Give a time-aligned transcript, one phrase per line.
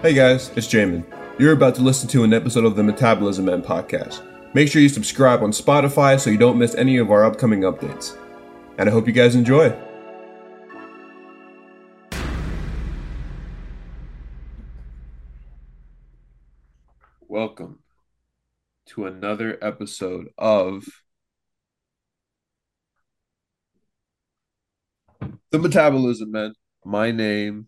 [0.00, 1.04] Hey guys, it's Jamin.
[1.40, 4.22] You're about to listen to an episode of the Metabolism Man podcast.
[4.54, 8.16] Make sure you subscribe on Spotify so you don't miss any of our upcoming updates.
[8.78, 9.76] And I hope you guys enjoy.
[17.26, 17.80] Welcome
[18.90, 20.84] to another episode of
[25.50, 26.54] The Metabolism Man.
[26.84, 27.67] My name,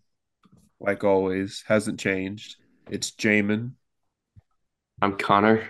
[0.81, 2.55] like always, hasn't changed.
[2.89, 3.73] It's Jamin.
[5.01, 5.69] I'm Connor.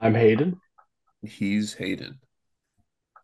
[0.00, 0.58] I'm Hayden.
[1.22, 2.18] He's Hayden.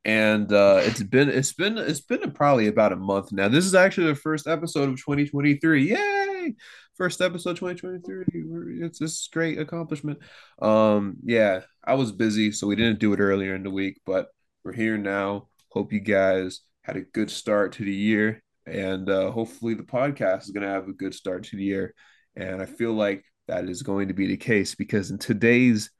[0.05, 3.49] And uh, it's been it's been it's been probably about a month now.
[3.49, 5.91] This is actually the first episode of 2023.
[5.91, 6.55] Yay!
[6.97, 8.85] First episode 2023.
[8.85, 10.19] It's this great accomplishment.
[10.61, 14.29] Um, yeah, I was busy, so we didn't do it earlier in the week, but
[14.65, 15.49] we're here now.
[15.71, 20.43] Hope you guys had a good start to the year, and uh, hopefully the podcast
[20.43, 21.95] is gonna have a good start to the year.
[22.37, 25.91] And I feel like that is going to be the case because in today's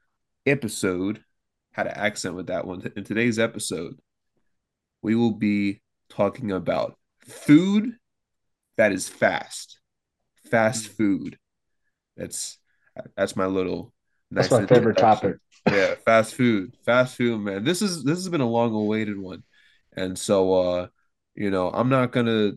[0.45, 1.23] episode,
[1.71, 2.91] had an accent with that one.
[2.95, 3.95] In today's episode,
[5.01, 7.95] we will be talking about food
[8.77, 9.79] that is fast,
[10.49, 11.37] fast food.
[12.17, 12.57] That's
[13.15, 13.93] that's my little.
[14.31, 15.37] That's nice my favorite topic.
[15.69, 17.63] Yeah, fast food, fast food, man.
[17.63, 19.43] This is this has been a long awaited one,
[19.95, 20.87] and so uh,
[21.39, 22.51] you know, I'm not gonna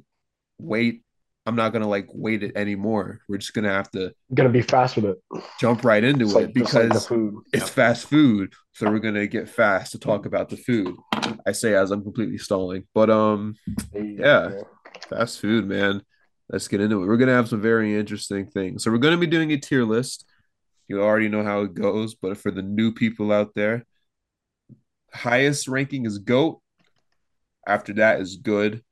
[0.59, 1.03] wait.
[1.47, 3.21] I'm not gonna like wait it anymore.
[3.29, 5.19] We're just gonna have to I'm gonna be fast with it.
[5.59, 7.43] jump right into It's it like, just like because food.
[7.53, 10.95] it's fast food, so we're gonna get fast to talk about the food.
[11.47, 13.55] I say as I'm completely stalling, but um,
[13.95, 14.51] Yeah.
[15.09, 16.03] fast food, man.
[16.49, 17.07] Let's get into it.
[17.07, 18.85] We're gonna have some very interesting things.
[18.85, 20.25] So we're gonna be doing a tier list.
[20.89, 23.87] You already know how it goes, but for the new people out there,
[25.13, 26.62] highest ranking is goat.
[27.67, 28.83] After that is good,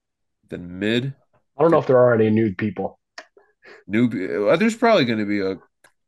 [0.49, 1.15] then mid.
[1.59, 2.99] I don't know if there are any nude people.
[3.87, 5.57] New, uh, there's probably gonna be a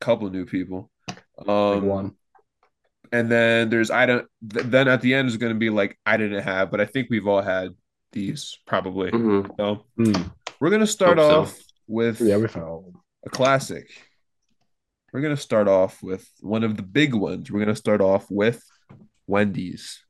[0.01, 0.91] couple new people.
[1.37, 2.17] Like Um, one.
[3.11, 4.27] and then there's I don't.
[4.49, 6.87] th- Then at the end is going to be like I didn't have, but I
[6.87, 7.75] think we've all had
[8.13, 9.11] these probably.
[9.11, 9.55] Mhm.
[9.57, 10.29] So Hmm.
[10.61, 11.41] we're gonna start Hope so.
[11.43, 11.59] off
[11.89, 12.95] with Yeah, we found.
[13.27, 13.89] a classic.
[15.13, 17.51] We're gonna start off with one of the big ones.
[17.51, 18.63] We're gonna start off with
[19.27, 20.02] Wendy's.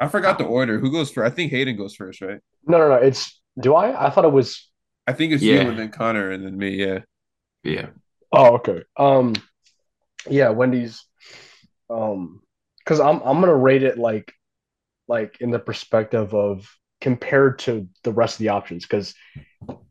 [0.00, 0.78] I forgot the order.
[0.78, 1.30] Who goes first?
[1.30, 2.40] I think Hayden goes first, right?
[2.66, 2.94] No, no, no.
[2.94, 3.38] It's.
[3.60, 4.06] Do I?
[4.06, 4.68] I thought it was.
[5.06, 5.62] I think it's Yeah.
[5.64, 6.70] you and then Connor and then me.
[6.70, 7.00] Yeah.
[7.62, 7.86] Yeah.
[8.32, 8.82] Oh, okay.
[8.96, 9.34] Um,
[10.28, 11.04] yeah, Wendy's.
[11.90, 12.40] Um,
[12.78, 14.32] because I'm I'm gonna rate it like,
[15.08, 16.66] like in the perspective of
[17.00, 18.84] compared to the rest of the options.
[18.86, 19.14] Because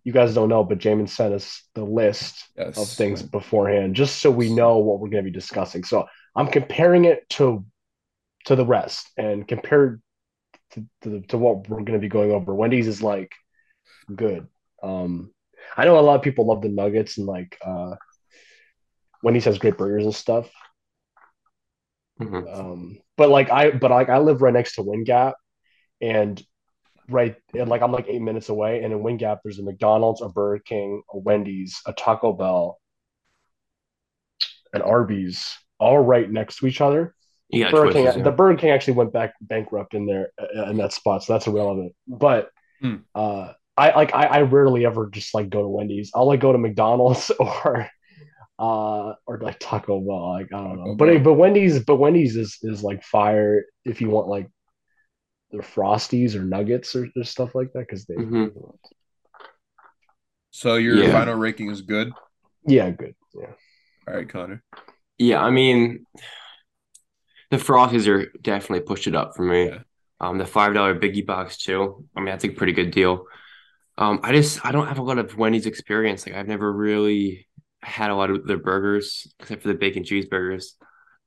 [0.03, 2.77] you guys don't know, but Jamin sent us the list Yes.
[2.77, 5.83] of things beforehand, just so we know what we're going to be discussing.
[5.83, 7.65] So I'm comparing it to
[8.49, 10.01] to the rest and compared
[10.71, 12.53] to, to, to what we're going to be going over.
[12.53, 13.31] Wendy's is like
[14.13, 14.47] good.
[14.83, 15.31] Um,
[15.77, 17.95] I know a lot of people love the nuggets and like uh,
[19.23, 20.49] Wendy's has great burgers and stuff.
[22.19, 22.59] Mhm.
[22.59, 25.35] Um, but like I but like I live right next to Wind Gap,
[26.01, 26.41] and
[27.09, 30.21] right and like I'm like eight minutes away, and in Wind Gap there's a McDonald's,
[30.21, 32.79] a Burger King, a Wendy's, a Taco Bell,
[34.73, 37.15] an Arby's, all right next to each other.
[37.49, 37.93] You got Burger.
[37.93, 38.11] King, yeah.
[38.23, 41.47] the Burger King actually went back bankrupt in there uh, in that spot, so that's
[41.47, 41.93] irrelevant.
[42.07, 42.49] But
[42.81, 42.95] Hmm.
[43.15, 46.11] uh, I like I, I rarely ever just like go to Wendy's.
[46.15, 47.89] I'll like go to McDonald's or
[48.59, 50.29] uh or like Taco Bell.
[50.31, 54.01] Like I don't know, Taco but but Wendy's but Wendy's is is like fire if
[54.01, 54.49] you want like
[55.51, 58.51] the frosties or nuggets or, or stuff like that because they Mhm.
[60.51, 61.11] So your Yeah.
[61.11, 62.11] final ranking is good.
[62.65, 63.53] yeah good yeah
[64.07, 64.63] All right, Connor.
[65.17, 66.05] Yeah, I mean,
[67.51, 69.65] the Frosties are definitely pushed it up for me.
[69.67, 69.79] Yeah.
[70.21, 72.05] Um, the five dollar biggie box too.
[72.15, 73.25] I mean, that's a pretty good deal.
[73.97, 76.25] Um, I just I don't have a lot of Wendy's experience.
[76.25, 77.47] Like I've never really
[77.81, 80.73] had a lot of their burgers except for the bacon cheeseburgers.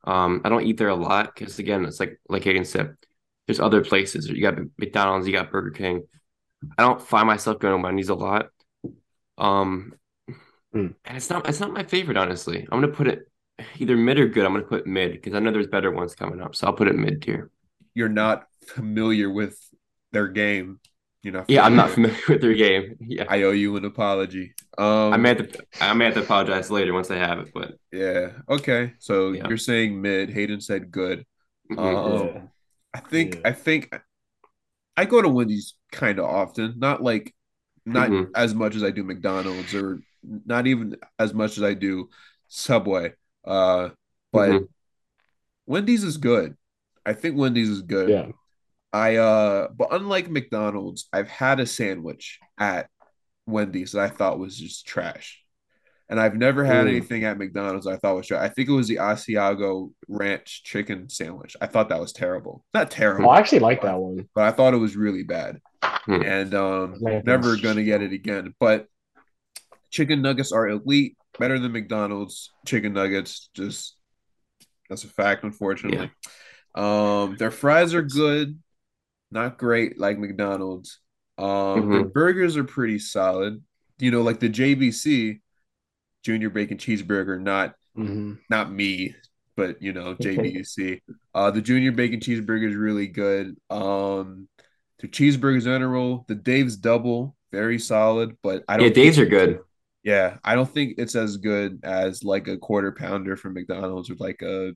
[0.05, 2.97] Um, I don't eat there a lot because again, it's like like Hayden said,
[3.47, 4.29] there's other places.
[4.29, 6.05] You got McDonald's, you got Burger King.
[6.79, 8.47] I don't find myself going to Wendy's a lot.
[9.39, 9.95] Um,
[10.73, 10.89] Hmm.
[11.05, 12.63] and it's not it's not my favorite, honestly.
[12.71, 13.31] I'm gonna put it
[13.79, 14.45] either mid or good.
[14.45, 16.89] I'm gonna put mid because I know there's better ones coming up, so I'll put
[16.89, 17.51] it mid tier.
[17.95, 19.59] You're not familiar with
[20.13, 20.81] their game.
[21.23, 21.51] You're not.
[21.51, 22.17] Yeah, I'm not familiar.
[22.17, 22.97] familiar with their game.
[23.01, 24.55] Yeah, I owe you an apology.
[24.79, 27.53] Um, I may have to I may have to apologize later once I have it,
[27.55, 28.33] but Yeah.
[28.49, 28.95] Okay.
[28.99, 29.49] So Yeah.
[29.49, 30.31] you're saying mid.
[30.31, 31.25] Hayden said good.
[31.71, 31.79] mhm.
[31.79, 32.43] Um, Yeah.
[32.95, 33.41] I think Yeah.
[33.45, 33.95] I think
[34.97, 36.75] I go to Wendy's kind of often.
[36.79, 37.35] Not like
[37.87, 38.31] not Mhm.
[38.35, 42.11] as much as I do McDonald's or not even as much as I do
[42.49, 43.15] Subway.
[43.45, 43.91] Uh,
[44.33, 44.69] but Mhm.
[45.67, 46.57] Wendy's is good.
[47.05, 48.09] I think Wendy's is good.
[48.09, 48.27] yeah
[48.95, 52.89] I uh but unlike McDonald's, I've had a sandwich at
[53.47, 55.39] Wendy's that I thought was just trash.
[56.09, 56.91] and I've never had Ooh.
[56.91, 58.43] anything at McDonald's I thought was trash.
[58.43, 61.57] I think it was the Asiago ranch chicken sandwich.
[61.59, 62.67] I thought that was terrible.
[62.75, 64.29] Not terrible, Oh, I actually like that one.
[64.35, 65.61] but I thought it was really bad.
[65.83, 66.23] Hmm.
[66.23, 68.55] And um, Man, never gonna get it again.
[68.61, 68.89] But
[69.91, 73.49] chicken nuggets are elite, better than McDonald's chicken nuggets.
[73.55, 73.97] Just
[74.89, 76.11] that's a fact, unfortunately.
[76.75, 78.59] Um, their fries are good,
[79.31, 80.99] not great like McDonald's.
[81.39, 83.63] Um, their burgers are pretty solid.
[83.99, 85.41] You know, like the JBC,
[86.25, 88.39] Junior Bacon Cheeseburger, not Mhm.
[88.49, 89.15] not me,
[89.57, 91.01] but you know, JBC.
[91.35, 93.57] Uh, the Junior Bacon Cheeseburger is really good.
[93.71, 94.49] Um,
[94.99, 98.89] the cheeseburgers in general, the Dave's Double, very solid, but I don't.
[98.89, 99.61] Yeah, think- are good.
[100.03, 104.17] Yeah, I don't think it's as good as like a quarter pounder from McDonald's or
[104.19, 104.75] like a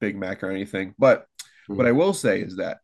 [0.00, 0.94] Big Mac or anything.
[0.98, 1.26] But
[1.66, 2.78] what I will say is that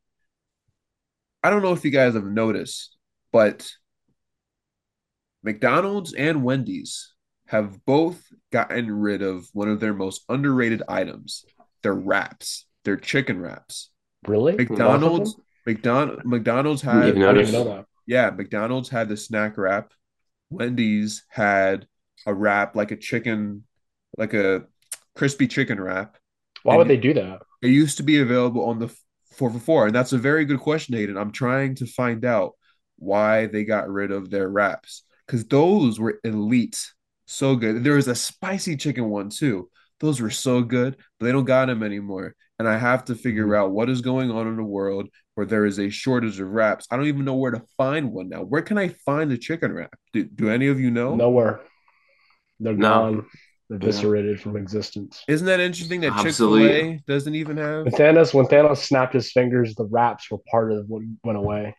[1.43, 2.97] I don't know if you guys have noticed,
[3.33, 3.71] but
[5.43, 7.15] McDonald's and Wendy's
[7.47, 11.45] have both gotten rid of one of their most underrated items,
[11.83, 13.91] their wraps, their chicken wraps.
[14.27, 14.55] Really?
[14.55, 17.03] McDonald's, Both McDonald, McDonald's had them?
[17.03, 17.53] I didn't noticed?
[17.53, 17.87] even know that.
[18.07, 19.93] yeah, McDonald's had the snack wrap.
[20.53, 21.87] Wendy's had
[22.27, 23.65] a wrap like a chicken,
[24.17, 24.65] like a
[25.15, 26.17] crispy chicken wrap.
[26.63, 27.43] Why would they do that?
[27.61, 28.89] It used to be available on the
[29.33, 31.21] four for four, and that's a very good question, Aiden.
[31.21, 32.53] I'm trying to find out
[32.97, 36.79] why they got rid of their wraps because those were elite,
[37.27, 37.83] so good.
[37.83, 39.71] There was a spicy chicken one too.
[40.01, 42.35] Those were so good, but they don't got them anymore.
[42.63, 43.57] And I have to figure Mhm.
[43.59, 46.87] out what is going on in the world where there is a shortage of wraps.
[46.93, 48.45] I don't even know where to find one now.
[48.45, 49.93] Where can I find the chicken wrap?
[50.13, 51.17] Do, do any of you know?
[51.17, 51.59] Nowhere.
[52.61, 52.89] They're No.
[52.89, 53.27] gone.
[53.69, 55.25] Eviscerated from existence.
[55.27, 57.85] Isn't that interesting that Chick Fil A doesn't even have?
[57.87, 61.75] When Thanos, when Thanos snapped his fingers, the wraps were part of what went away.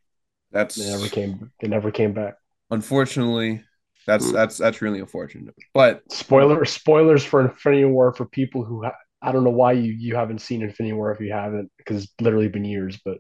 [0.52, 1.50] That's They never came.
[1.62, 2.34] They never came back.
[2.72, 3.64] unfortunately
[4.06, 4.34] that's Hmm.
[4.34, 9.32] that's that's really unfortunate but Spoiler spoilers for Infinity War for people who ha- I
[9.32, 12.50] don't know why you you haven't seen Infinity War if you haven't because it's literally
[12.50, 13.00] been years.
[13.04, 13.20] But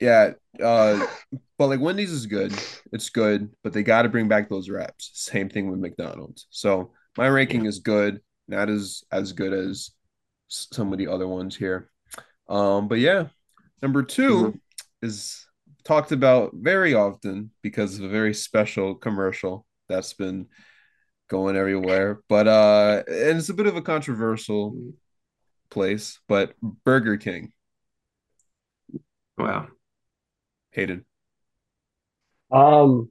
[0.00, 0.30] yeah
[0.62, 1.06] uh
[1.58, 2.52] but like wendy's is good.
[2.92, 6.46] It's good but they got to bring back those wraps same thing with mcdonald's.
[6.50, 8.20] So my ranking is good.
[8.46, 9.90] Not as as good as
[10.48, 11.90] some of the other ones here.
[12.48, 13.28] Um but yeah
[13.82, 14.58] number 2
[15.02, 15.46] is
[15.84, 20.46] talked about very often because of a very special commercial that's been
[21.28, 22.20] going everywhere.
[22.28, 24.76] But uh and it's a bit of a controversial
[25.70, 26.54] place but
[26.84, 27.52] burger king
[29.38, 29.68] Wow.
[30.70, 31.04] Hayden.
[32.50, 33.10] um,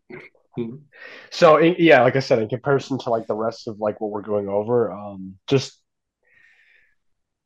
[0.57, 0.83] Mhm.
[1.31, 4.11] so in, yeah, like I said, in comparison to like the rest of like what
[4.11, 5.79] we're going over, um, just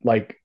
[0.02, 0.36] like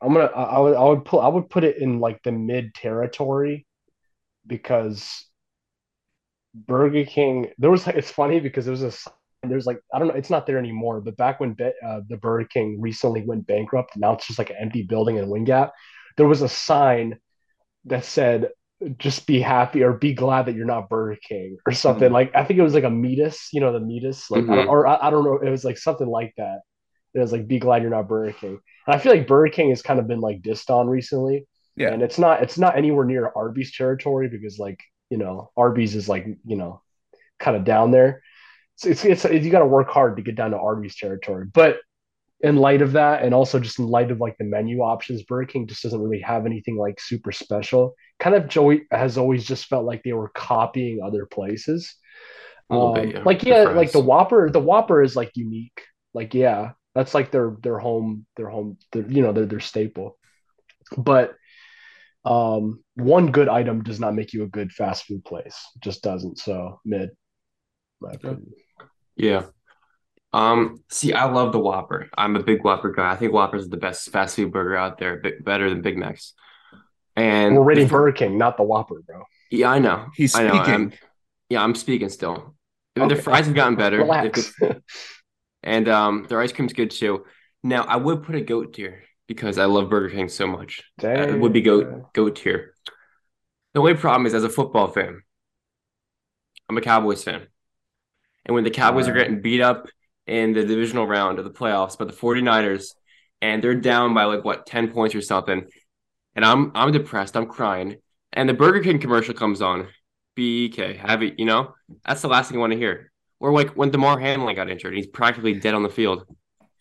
[0.00, 2.32] I'm gonna I, I would I would put I would put it in like the
[2.32, 3.66] mid territory
[4.46, 5.26] because
[6.54, 9.12] Burger King there was it's funny because there was a sign-
[9.50, 12.46] there's like I don't know it's not there anymore but back when uh, the Burger
[12.46, 15.72] King recently went bankrupt now it's just like an empty building in Wind Gap
[16.16, 17.18] there was a sign
[17.86, 18.50] that said
[18.98, 22.12] just be happy or be glad that you're not Burger King or something Mhm.
[22.14, 24.66] like I think it was like a meatus you know the meatus like I don't,
[24.66, 24.70] Mhm.
[24.70, 26.60] or I, I don't know it was like something like that
[27.14, 29.70] it was like be glad you're not Burger King and I feel like Burger King
[29.70, 31.46] has kind of been like dissed on recently
[31.76, 31.92] Yeah.
[31.92, 34.80] and it's not it's not anywhere near Arby's territory because like
[35.10, 36.80] you know Arby's is like you know
[37.38, 38.22] kind of down there.
[38.76, 41.46] So it's, it's you got to work hard to get down to Arby's territory.
[41.52, 41.78] But
[42.40, 45.46] in light of that, and also just in light of like the menu options, Burger
[45.46, 47.94] King just doesn't really have anything like super special.
[48.18, 51.94] Kind of Joey has always just felt like they were copying other places.
[52.68, 53.22] Um, bit, yeah.
[53.24, 54.50] Like yeah, like the Whopper.
[54.50, 55.82] The Whopper is like unique.
[56.14, 60.18] Like yeah, that's like their their home their home their, you know their their staple.
[60.96, 61.34] But
[62.24, 65.56] um, one good item does not make you a good fast food place.
[65.76, 66.38] It just doesn't.
[66.38, 67.10] So mid.
[68.02, 68.52] My opinion.
[69.16, 69.44] Yeah.
[70.32, 72.08] Um, see, I love the Whopper.
[72.16, 73.12] I'm a big Whopper guy.
[73.12, 75.98] I think Whopper's is the best fast food burger out there, bit better than Big
[75.98, 76.32] Macs.
[77.16, 79.24] And We're rating the fir- Burger King, not the Whopper, bro.
[79.50, 80.06] yeah, I know.
[80.14, 80.54] He's I know.
[80.54, 80.74] speaking.
[80.74, 80.92] I'm,
[81.50, 82.54] yeah, I'm speaking still.
[82.94, 83.98] The fries have gotten better.
[83.98, 84.52] They've Relax.
[85.62, 87.24] and um, their ice cream's good too.
[87.62, 90.82] Now, I would put a goat tier because I love Burger King so much.
[91.02, 92.74] Uh, It would be goat goat tier.
[93.74, 95.22] The only problem is, as a football fan,
[96.68, 97.46] I'm a Cowboys fan,
[98.44, 99.88] and when the Cowboys are getting beat up
[100.26, 102.94] in the divisional round of the playoffs by the 49ers,
[103.40, 105.66] and they're down by like what 10 points or something,
[106.34, 107.96] and I'm I'm depressed, I'm crying,
[108.32, 109.88] and the Burger King commercial comes on,
[110.36, 111.74] BK, have it, you know,
[112.06, 113.12] that's the last thing I want to hear.
[113.40, 116.24] Or like when Damar Hamlin got injured, he's practically dead on the field.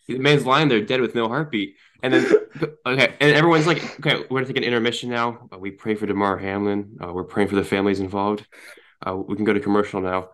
[0.08, 1.76] The man's lying there dead with no heartbeat.
[2.04, 2.26] And then,
[2.86, 5.48] okay, and everyone's like, okay, we're gonna take an intermission now.
[5.52, 6.98] Uh, we pray for Damar Hamlin.
[7.04, 8.46] Uh, we're praying for the families involved.
[9.06, 10.30] Uh, we can go to commercial now.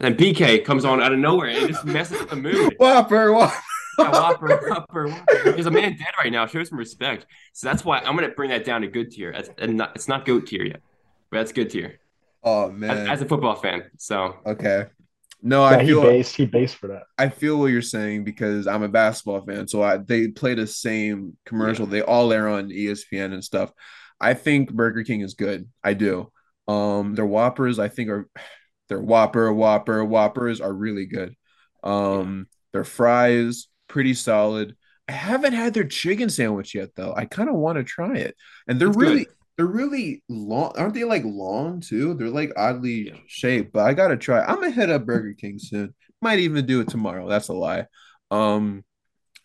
[0.00, 2.74] And then BK comes on out of nowhere and just messes with the mood.
[2.78, 3.54] Whopper, Whopper.
[3.98, 5.26] Yeah, Whopper, Whopper, Whopper.
[5.44, 6.46] There's a man dead right now.
[6.46, 7.26] Show some respect.
[7.52, 9.30] So that's why I'm gonna bring that down to good tier.
[9.30, 10.80] It's, not, it's not goat tier yet,
[11.30, 11.98] but that's good tier
[12.42, 13.08] Oh man.
[13.08, 13.90] as a football fan.
[13.98, 14.86] So okay.
[15.42, 17.02] No, Yeah, I he feel based he based for that.
[17.18, 19.68] I feel what you're saying because I'm a basketball fan.
[19.68, 21.86] So I they play the same commercial.
[21.86, 23.70] They all air on ESPN and stuff.
[24.20, 25.68] I think Burger King is good.
[25.84, 26.30] I do.
[26.68, 28.28] Um, their Whoppers, I think are
[28.90, 31.36] their Whopper, Whopper, Whoppers are really good.
[31.84, 34.76] Um, their fries, pretty solid.
[35.08, 37.14] I haven't had their chicken sandwich yet though.
[37.16, 38.36] I kind of want to try it.
[38.68, 39.34] And they're It's really good.
[39.56, 40.72] they're really long.
[40.76, 42.14] Aren't they like long too?
[42.14, 43.18] They're like oddly Yeah.
[43.26, 44.42] shaped, but I gotta try.
[44.44, 45.94] I'm gonna hit up Burger King soon.
[46.22, 47.28] Might even do it tomorrow.
[47.28, 47.86] That's a lie.
[48.30, 48.84] Um,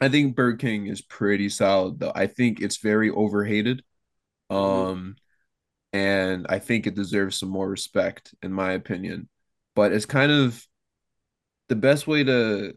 [0.01, 2.11] I think Burger King is pretty solid though.
[2.15, 3.83] I think it's very overhated.
[4.51, 4.89] Mhm.
[4.91, 5.15] Um,
[5.93, 9.29] and I think it deserves some more respect, in my opinion.
[9.75, 10.61] But it's kind of
[11.69, 12.73] the best way to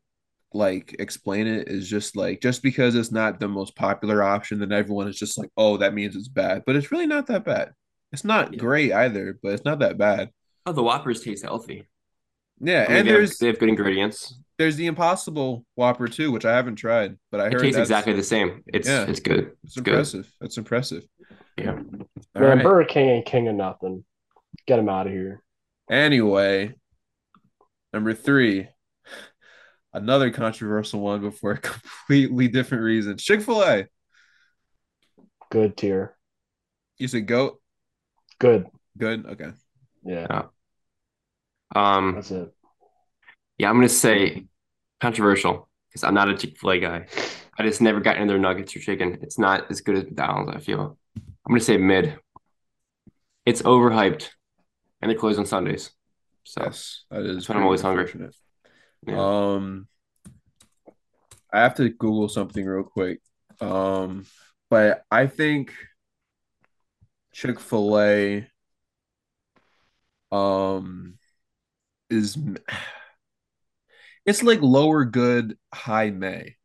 [0.55, 4.73] like explain it is just like just because it's not the most popular option, then
[4.73, 6.63] everyone is just like, oh, that means it's bad.
[6.67, 7.73] But it's really not that bad.
[8.13, 8.59] It's not Yeah.
[8.59, 10.31] great either, but it's not that bad.
[10.67, 11.87] oh, the Whoppers taste healthy.
[12.61, 14.35] Yeah, I mean, and they have, they have good ingredients.
[14.59, 18.13] there's the Impossible Whopper too, which I haven't tried, but I It heard tastes exactly
[18.15, 18.65] the same.
[18.67, 19.05] It's Yeah.
[19.09, 19.53] it's good.
[19.63, 19.89] it's It's good.
[19.95, 20.33] impressive.
[20.41, 21.05] That's impressive.
[21.57, 21.75] Yeah.
[21.75, 22.03] Man,
[22.35, 22.63] right.
[22.63, 24.05] Burger King ain't king of nothing.
[24.67, 25.43] Get him out of here.
[25.91, 26.75] Anyway,
[27.93, 28.69] number three,
[29.93, 33.17] another controversial one, but for a completely different reason.
[33.17, 33.87] Chick Fil A.
[35.51, 36.17] Good tier.
[36.99, 37.61] You said goat.
[38.39, 38.67] Good.
[38.97, 39.25] Good.
[39.27, 39.51] Okay.
[40.05, 40.43] Yeah,
[41.75, 42.15] Um.
[42.15, 42.53] that's it.
[43.59, 44.47] Yeah, I'm gonna say
[45.01, 47.07] controversial because I'm not a Chick-fil-A guy.
[47.59, 49.19] I just never got into their nuggets or chicken.
[49.23, 50.97] It's not as good as McDonald's, I feel.
[51.17, 52.19] I'm gonna say mid.
[53.45, 54.29] It's overhyped,
[55.03, 55.91] and they close on Sundays.
[56.49, 57.35] So Yes, that is.
[57.37, 58.05] That's when I'm always hungry.
[58.05, 58.35] unfortunate.
[59.07, 59.53] yeah.
[59.53, 59.87] Um,
[61.53, 63.21] I have to Google something real quick.
[63.61, 64.25] Um,
[64.71, 65.75] but I think
[67.35, 68.49] Chick Fil A,
[70.33, 71.19] um,
[72.09, 72.39] is
[74.25, 76.57] it's like lower good, high May,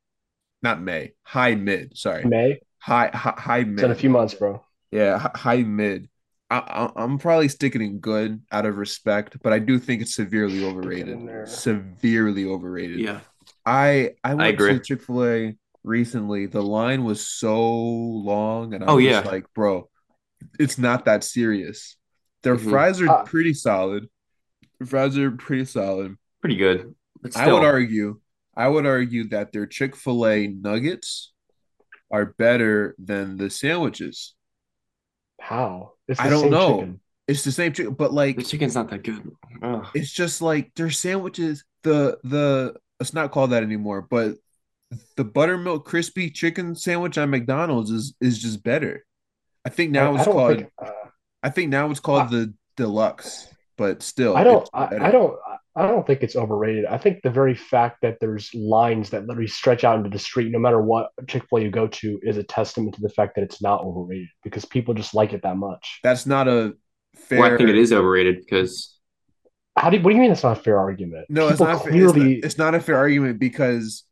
[0.62, 1.98] not May, high mid.
[1.98, 2.62] Sorry, May.
[2.78, 4.64] high high, high It's in a few months, bro.
[4.92, 6.08] Yeah, high mid.
[6.54, 10.16] I, I, I'm probably sticking in good out of respect, but I do think it's
[10.16, 11.18] severely overrated.
[11.48, 13.00] Severely overrated.
[13.00, 13.22] yeah.
[13.66, 14.74] I I went agree.
[14.74, 16.46] to Chick-fil-A recently.
[16.48, 19.22] The line was so long, and I Oh, was yeah.
[19.22, 19.90] like, bro,
[20.60, 21.96] it's not that serious.
[22.44, 22.70] Their Mhm.
[22.70, 24.10] fries are Uh, pretty solid.
[24.80, 26.18] The fries are pretty solid.
[26.42, 26.94] Pretty good.
[27.22, 28.20] But I would argue,
[28.56, 31.32] I would argue that their Chick-fil-A nuggets
[32.12, 34.36] are better than the sandwiches.
[35.40, 35.94] How?
[36.08, 36.76] It's I don't same know.
[36.80, 37.00] chicken.
[37.28, 39.32] It's the same chicken, but like the chicken's not that good.
[39.62, 39.88] Ugh.
[39.94, 41.64] it's just like their sandwiches.
[41.84, 44.36] The the it's not called that anymore, but
[45.16, 49.06] the buttermilk crispy chicken sandwich at McDonald's is is just better.
[49.66, 50.58] I think now I, it's I called.
[50.58, 50.70] think.
[50.78, 50.92] Uh,
[51.42, 53.48] I think now it's called I- the deluxe,
[53.78, 54.70] but still, I don't.
[54.74, 54.88] I.
[55.00, 55.38] I don't.
[55.76, 56.86] I don't think it's overrated.
[56.86, 60.52] I think the very fact that there's lines that literally stretch out into the street,
[60.52, 63.36] no matter what Chick Fil A you go to, is a testament to the fact
[63.36, 66.00] that it's not overrated because people just like it that much.
[66.04, 66.74] That's not a
[67.16, 67.40] fair.
[67.40, 69.00] Well, I think it is overrated because
[69.76, 69.98] How do?
[70.00, 71.26] What do you mean that's not a fair argument?
[71.30, 71.84] No, it's people not.
[71.84, 74.04] fair- It's not, it's not a fair argument because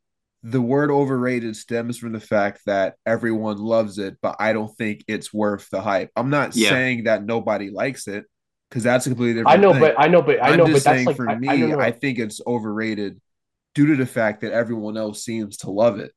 [0.41, 5.03] the word overrated stems from the fact that everyone loves it, but I don't think
[5.07, 6.09] it's worth the hype.
[6.15, 6.69] I'm not Yeah.
[6.69, 8.25] saying that nobody likes it
[8.71, 9.57] because that's a completely different.
[9.57, 9.81] I know, thing.
[9.81, 11.49] but I know, but I I'm know, just but that's saying like for I, me,
[11.49, 13.19] I, I, don't think it's overrated
[13.75, 16.13] due to the fact that everyone else seems to love it.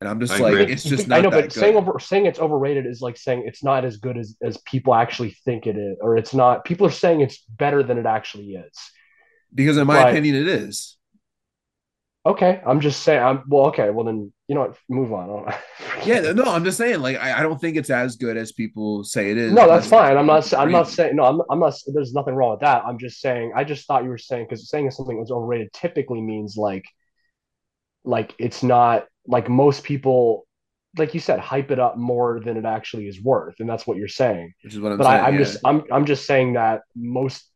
[0.00, 0.72] And I'm just I like, agree.
[0.72, 3.42] it's just not I know, that but saying over saying it's overrated is like saying
[3.46, 6.64] it's not as good as as people actually think it is, or it's not.
[6.64, 8.78] People are saying it's better than it actually is.
[9.52, 10.95] because in my but- opinion, it is.
[12.26, 13.22] Okay, I'm just saying.
[13.22, 13.66] I'm well.
[13.66, 14.78] Okay, well then you know what?
[14.88, 15.52] Move on.
[16.04, 19.02] Yeah, no, I'm just saying, like, I, I don't think it's as good as people
[19.02, 19.52] say it is.
[19.52, 20.16] No, that's fine.
[20.16, 20.52] I'm not.
[20.54, 21.16] I'm not saying.
[21.16, 21.40] No, I'm.
[21.50, 21.74] I'm not.
[21.92, 22.84] There's nothing wrong with that.
[22.84, 23.52] I'm just saying.
[23.56, 26.84] I just thought you were saying because saying something was overrated typically means like,
[28.04, 30.46] like it's not like most people,
[30.96, 33.96] like you said, hype it up more than it actually is worth, and that's what
[33.96, 34.52] you're saying.
[34.62, 35.20] which is what I'm but saying.
[35.20, 35.40] I, I'm yeah.
[35.40, 35.58] just.
[35.64, 35.82] I'm.
[35.90, 37.50] I'm just saying that most,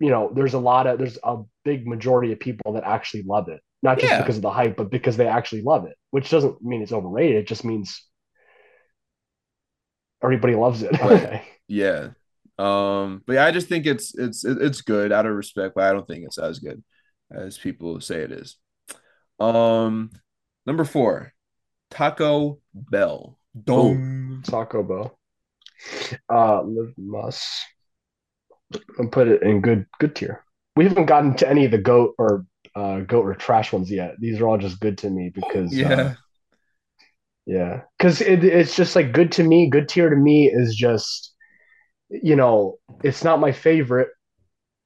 [0.00, 3.48] you know, there's a lot of there's a big majority of people that actually love
[3.48, 4.20] it, not just Yeah.
[4.20, 7.36] because of the hype, but because they actually love it, which doesn't mean it's overrated.
[7.36, 8.06] It just means
[10.22, 10.92] everybody loves it.
[11.00, 11.42] Right.
[11.68, 12.08] Yeah.
[12.58, 15.92] Um, but yeah, I just think it's it's it's good out of respect, but I
[15.92, 16.82] don't think it's as good
[17.34, 18.58] as people say it is.
[19.40, 20.10] Um,
[20.66, 21.32] number four,
[21.90, 23.38] Taco Bell.
[23.58, 24.42] Dong.
[24.44, 25.18] Taco Bell.
[26.30, 27.42] Uh, Live Más.
[28.98, 30.44] And put it in good good tier.
[30.76, 34.14] we haven't gotten to any of the goat or uh, goat or trash ones yet.
[34.20, 36.14] These are all just good to me because uh, Yeah.
[37.46, 39.68] yeah, because it, it's just like good to me.
[39.68, 41.34] Good tier to me is just
[42.10, 44.10] you know it's not my favorite,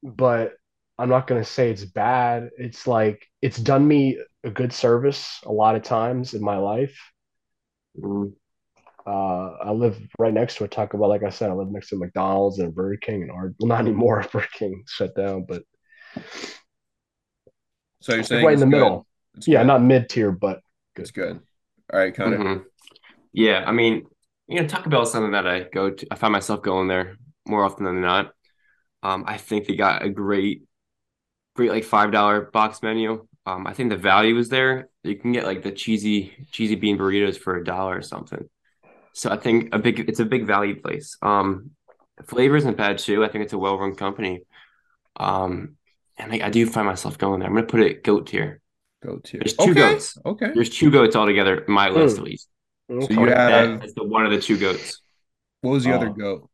[0.02, 0.54] but
[0.98, 2.50] I'm not gonna say it's bad.
[2.58, 6.98] It's like it's done me a good service a lot of times in my life.
[7.98, 8.32] Mm,
[9.06, 11.08] Uh, I live right next to a Taco Bell.
[11.08, 13.54] Like I said, I live next to McDonald's and Burger King and Art.
[13.58, 14.24] Well, not anymore.
[14.32, 15.62] Burger King shut down, but
[18.06, 18.66] So you're it's saying right in the good.
[18.66, 19.06] middle.
[19.36, 19.62] It's Yeah, good.
[19.62, 20.60] not mid tier, but
[20.96, 21.40] It's good.
[21.92, 22.44] All right, Connor.
[22.44, 22.64] mhm.
[23.32, 24.06] Yeah, I mean,
[24.48, 26.06] you know, Taco Bell is something that I go to.
[26.10, 28.32] I find myself going there more often than not.
[29.02, 30.64] Um, I think they got a great,
[31.56, 33.26] great like five dollar box menu.
[33.46, 34.90] Um, I think the value is there.
[35.04, 38.48] You can get like the cheesy, cheesy bean burritos for a dollar or something.
[39.14, 41.16] So I think a big, it's a big value place.
[41.22, 41.72] Um,
[42.26, 43.24] flavor isn't bad too.
[43.24, 44.42] I think it's a well run company.
[45.16, 45.75] Um,
[46.18, 47.48] and I, I do find myself going there.
[47.48, 48.60] I'm gonna put it goat tier.
[49.02, 49.38] Goat to.
[49.38, 49.74] There's two okay.
[49.74, 50.18] goats.
[50.24, 50.50] Okay.
[50.54, 52.18] There's two goats altogether in my list Mm.
[52.20, 52.48] at least.
[52.88, 55.02] So you have That is the one of the two goats.
[55.60, 56.12] what was the other Oh.
[56.12, 56.50] goat?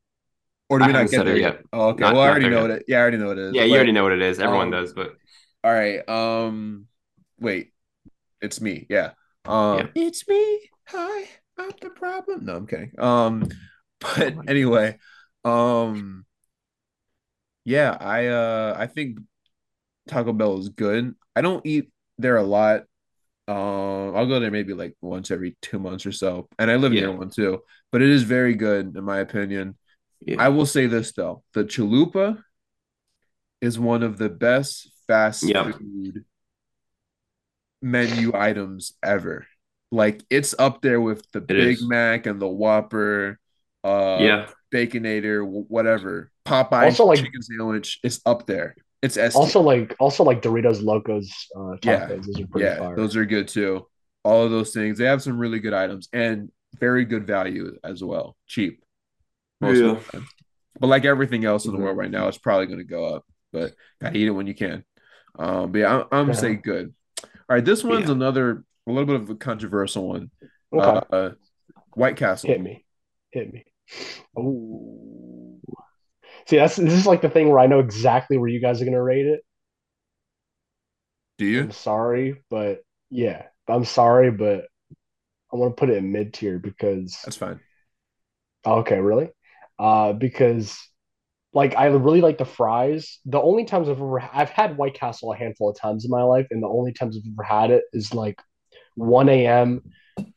[0.68, 1.54] Or do we not haven't get there yet?
[1.56, 1.64] yet.
[1.72, 2.00] Oh, okay.
[2.00, 2.70] Not- well, I already know yet.
[2.78, 2.84] it.
[2.88, 3.54] Yeah, I already know what it is.
[3.54, 4.38] Yeah, you already know what it is.
[4.40, 5.14] Everyone um, does, but
[5.62, 6.08] All right.
[6.08, 6.86] Um,
[7.38, 7.72] wait.
[8.40, 8.86] It's me.
[8.88, 9.12] Yeah.
[9.44, 9.86] Um, Yeah.
[9.94, 10.70] it's me.
[10.88, 11.28] Hi,
[11.58, 12.46] I'm the problem.
[12.46, 12.92] No, I'm kidding.
[12.98, 13.48] Um,
[14.00, 14.98] but Oh anyway,
[15.44, 16.24] um,
[17.64, 19.18] yeah, I uh, I think
[20.08, 21.14] Taco Bell is good.
[21.36, 22.82] I don't eat there a lot.
[23.48, 26.92] Um, I'll go there maybe like once every two months or so, and I live
[26.92, 27.62] near one too.
[27.90, 29.76] But it is very good in my opinion.
[30.20, 30.36] yeah.
[30.38, 32.42] I will say this though, the chalupa
[33.60, 35.70] is one of the best fast Yeah.
[35.72, 36.24] food
[37.80, 39.46] menu items ever.
[39.90, 41.86] Like it's up there with the Big is.
[41.86, 43.38] Mac and the Whopper,
[43.84, 44.48] uh, yeah.
[44.72, 46.30] Baconator, wh- whatever.
[46.46, 47.98] Popeye Also, like- chicken sandwich.
[48.02, 48.76] It's up there.
[49.02, 49.34] It's S.
[49.34, 52.06] Also like also like Doritos Locos uh Yeah.
[52.08, 52.24] tacos.
[52.26, 52.96] Those are pretty yeah, fire.
[52.96, 53.86] those are good too.
[54.24, 54.98] All of those things.
[54.98, 58.36] They have some really good items and very good value as well.
[58.46, 58.82] Cheap.
[59.60, 59.90] Most Yeah.
[59.92, 60.26] of the time.
[60.78, 61.82] But like everything else in the Mhm.
[61.82, 63.24] world right now, it's probably going to go up.
[63.52, 64.84] But gotta eat it when you can.
[65.38, 66.32] Um, but yeah, I'm, I'm Yeah.
[66.34, 66.94] saying good.
[67.22, 68.12] All right, this one's Yeah.
[68.12, 70.30] another a little bit of a controversial one.
[70.72, 71.06] okay.
[71.12, 71.30] Uh,
[71.94, 72.48] White Castle.
[72.48, 72.84] Hit me.
[73.30, 73.64] Hit me.
[74.36, 75.58] Oh.
[76.48, 78.84] See, that's this is like the thing where I know exactly where you guys are
[78.84, 79.40] gonna rate it.
[81.38, 81.62] Do you?
[81.64, 84.66] I'm sorry, but yeah, I'm sorry, but
[85.52, 87.60] I want to put it in mid tier because That's fine.
[88.66, 89.30] Okay, really?
[89.78, 90.76] Uh, because
[91.54, 93.20] like I really like the fries.
[93.26, 96.22] The only times I've ever I've had White Castle a handful of times in my
[96.22, 98.40] life, and the only times I've ever had it is like
[98.96, 99.82] 1 a.m.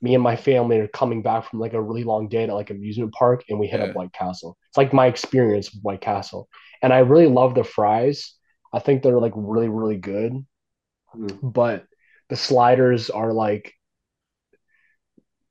[0.02, 2.70] Me and my family are coming back from like a really long day at like
[2.70, 3.88] amusement park, and we hit Yeah.
[3.88, 4.58] up White Castle.
[4.70, 6.48] It's like my experience with White Castle,
[6.82, 8.34] and I really love the fries.
[8.74, 10.46] I think they're like really really good,
[11.16, 11.40] Mm.
[11.54, 11.86] but
[12.30, 13.74] the sliders are like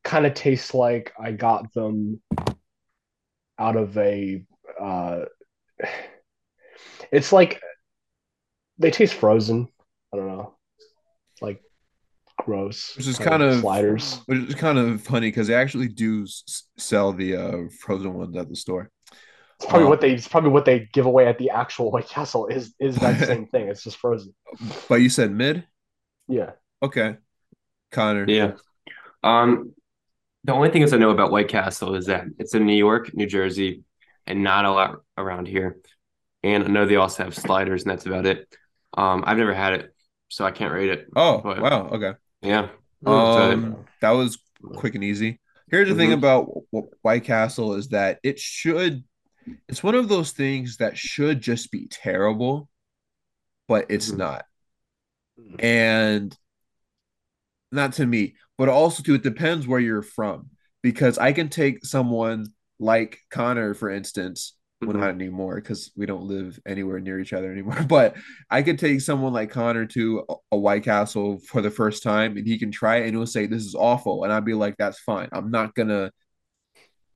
[0.03, 2.21] kind of taste like I got them
[3.59, 4.45] out of a
[4.81, 5.25] uh
[7.13, 7.61] it's like
[8.79, 9.69] they taste frozen.
[10.13, 10.55] I don't know.
[12.45, 12.97] Like gross.
[12.97, 14.21] Which is kind of sliders.
[14.27, 18.37] Which is kind of funny because they actually do s- sell the uh, frozen ones
[18.37, 18.91] at the store.
[19.57, 22.09] It's probably Um, what they it's probably what they give away at the actual White
[22.09, 23.69] Castle is is that same thing.
[23.69, 24.35] It's just frozen.
[24.89, 25.65] But you said mid?
[26.29, 26.53] Yeah.
[26.83, 27.17] Okay.
[27.93, 28.27] Connor.
[28.29, 28.53] Yeah.
[29.23, 29.73] Um,
[30.43, 33.15] the only thing is I know about White Castle is that it's in New York,
[33.15, 33.85] New Jersey,
[34.27, 35.79] and not a lot around here.
[36.43, 38.55] And I know they also have sliders, and that's about it.
[38.97, 39.95] Um, I've never had it,
[40.29, 41.07] so I can't rate it.
[41.17, 41.89] Oh, But- wow.
[41.89, 42.13] Okay.
[42.45, 42.69] Yeah.
[43.05, 45.41] Um, that was quick and easy.
[45.71, 46.19] Here's the thing Mhm.
[46.19, 46.65] about
[47.03, 49.05] White Castle is that it should,
[49.69, 52.69] it's one of those things that should just be terrible,
[53.67, 54.19] but it's Mhm.
[54.19, 54.47] not.
[55.59, 56.37] And
[57.73, 60.51] not to me, but also to it depends where you're from.
[60.83, 62.47] Because I can take someone
[62.79, 64.55] like Connor, for instance,
[64.87, 65.21] well, not mm-hmm.
[65.21, 67.83] anymore because we don't live anywhere near each other anymore.
[67.89, 68.17] But
[68.51, 72.37] I could take someone like Connor to a, a White Castle for the first time
[72.37, 74.25] and he can try it and he'll say, This is awful.
[74.25, 75.29] And I'd be like, That's fine.
[75.33, 76.11] I'm not gonna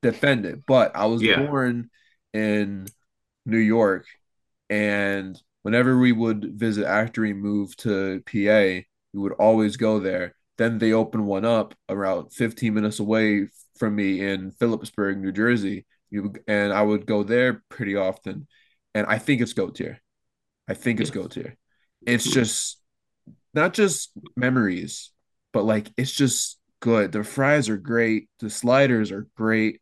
[0.02, 0.64] defend it.
[0.66, 1.46] But I was Yeah.
[1.46, 1.90] born
[2.32, 2.86] in
[3.46, 4.06] New York
[4.70, 10.34] and whenever we would visit after we moved to PA, we would always go there.
[10.56, 15.86] Then they opened one up around 15 minutes away from me in Phillipsburg, New Jersey.
[16.10, 18.46] You and I would go there pretty often.
[18.94, 20.00] And I think it's go tier.
[20.68, 21.14] I think it's Yeah.
[21.14, 21.56] go tier.
[22.06, 22.80] It's just
[23.54, 25.12] not just memories,
[25.52, 27.12] but like it's just good.
[27.12, 29.80] The fries are great, the sliders are great,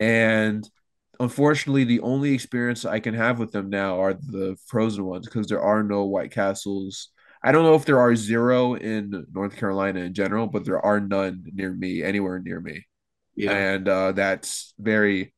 [0.00, 0.68] and
[1.20, 5.46] unfortunately, the only experience I can have with them now are the frozen ones because
[5.48, 7.08] there are no White Castles.
[7.42, 11.00] I don't know if there are zero in North Carolina in general, but there are
[11.00, 12.86] none near me, anywhere near me.
[13.36, 13.52] Yeah.
[13.52, 15.33] And uh, that's very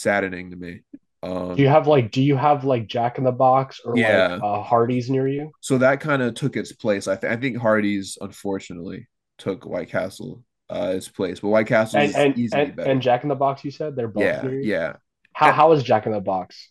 [0.00, 0.80] saddening to me.
[1.22, 4.34] Um, Do you have like do you have like Jack in the Box or Yeah.
[4.34, 5.52] like uh, Hardee's near you?
[5.60, 7.06] so that kind of took its place.
[7.08, 9.06] I, th- I think Hardee's unfortunately
[9.38, 12.90] took White Castle uh, its place, but White Castle And is and easily and, better.
[12.90, 14.70] and Jack in the Box, you said they're both yeah, near you.
[14.70, 14.96] yeah,
[15.34, 16.70] How how is Jack in the Box?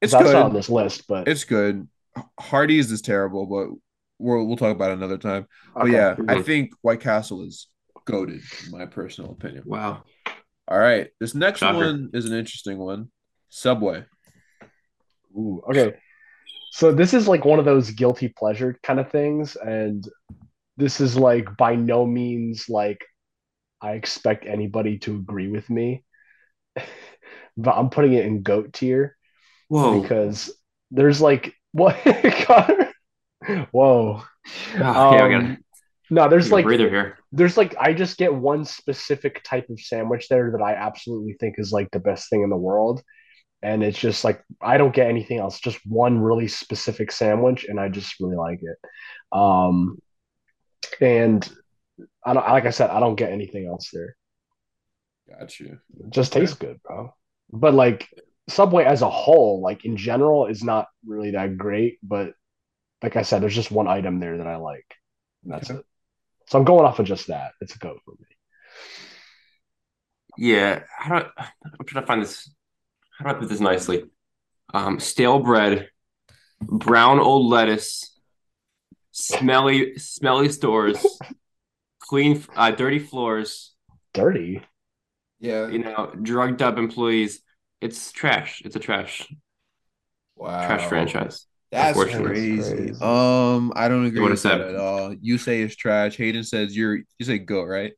[0.00, 1.86] it's That's not on this list, but It's good.
[2.38, 3.68] Hardee's is terrible, but
[4.18, 5.46] we'll we'll talk about it another time.
[5.74, 6.44] But yeah, I Mhm.
[6.46, 7.68] think White Castle is
[8.06, 9.64] goaded, in my personal opinion.
[9.66, 10.04] Wow.
[10.70, 11.78] All right, this next Shocker.
[11.78, 13.10] one is an interesting one.
[13.48, 14.04] Subway.
[15.36, 15.96] Ooh, okay.
[16.70, 20.06] So this is like one of those guilty pleasure kind of things, and
[20.76, 23.04] this is like by no means like
[23.82, 26.04] I expect anybody to agree with me,
[27.56, 29.16] but I'm putting it in goat tier
[29.68, 30.00] Whoa.
[30.00, 30.52] because
[30.92, 31.96] there's like what
[32.44, 32.92] Connor?
[33.72, 34.22] Whoa.
[34.76, 35.58] Ah, yeah, I Um, got
[36.10, 37.18] no, there's like breather here.
[37.32, 41.56] There's like I just get one specific type of sandwich there that I absolutely think
[41.58, 43.02] is like the best thing in the world.
[43.62, 47.80] And it's just like I don't get anything else, just one really specific sandwich, and
[47.80, 48.78] I just really like it.
[49.38, 49.98] Um,
[51.00, 51.48] and
[52.24, 54.16] I don't like I said, I don't get anything else there.
[55.28, 55.78] Got you.
[56.00, 57.14] It just tastes good, bro.
[57.52, 58.08] But like
[58.48, 61.98] Subway as a whole, like in general, is not really that great.
[62.02, 62.34] But
[63.02, 64.86] like I said, there's just one item there that I like.
[65.44, 65.80] And that's Okay.
[65.80, 65.84] it.
[66.50, 67.52] So I'm going off of just that.
[67.60, 68.26] It's a go for me.
[70.36, 70.82] Yeah.
[70.98, 72.50] How do I, I'm trying to find this.
[73.18, 74.04] How do I put this nicely?
[74.74, 75.88] Um, stale bread,
[76.60, 78.18] brown old lettuce,
[79.12, 81.04] smelly, smelly stores,
[82.00, 83.72] clean, uh, dirty floors.
[84.12, 84.60] Dirty.
[85.38, 85.68] Yeah.
[85.68, 87.42] You know, drugged up employees.
[87.80, 88.62] It's trash.
[88.64, 89.32] It's a trash,
[90.34, 90.66] Wow.
[90.66, 91.46] trash franchise.
[91.70, 92.22] That's crazy.
[92.22, 92.90] Crazy.
[93.00, 95.14] Um, I don't agree would've with that said- at all.
[95.20, 96.16] You say it's trash.
[96.16, 97.92] Hayden says you're you say goat, right?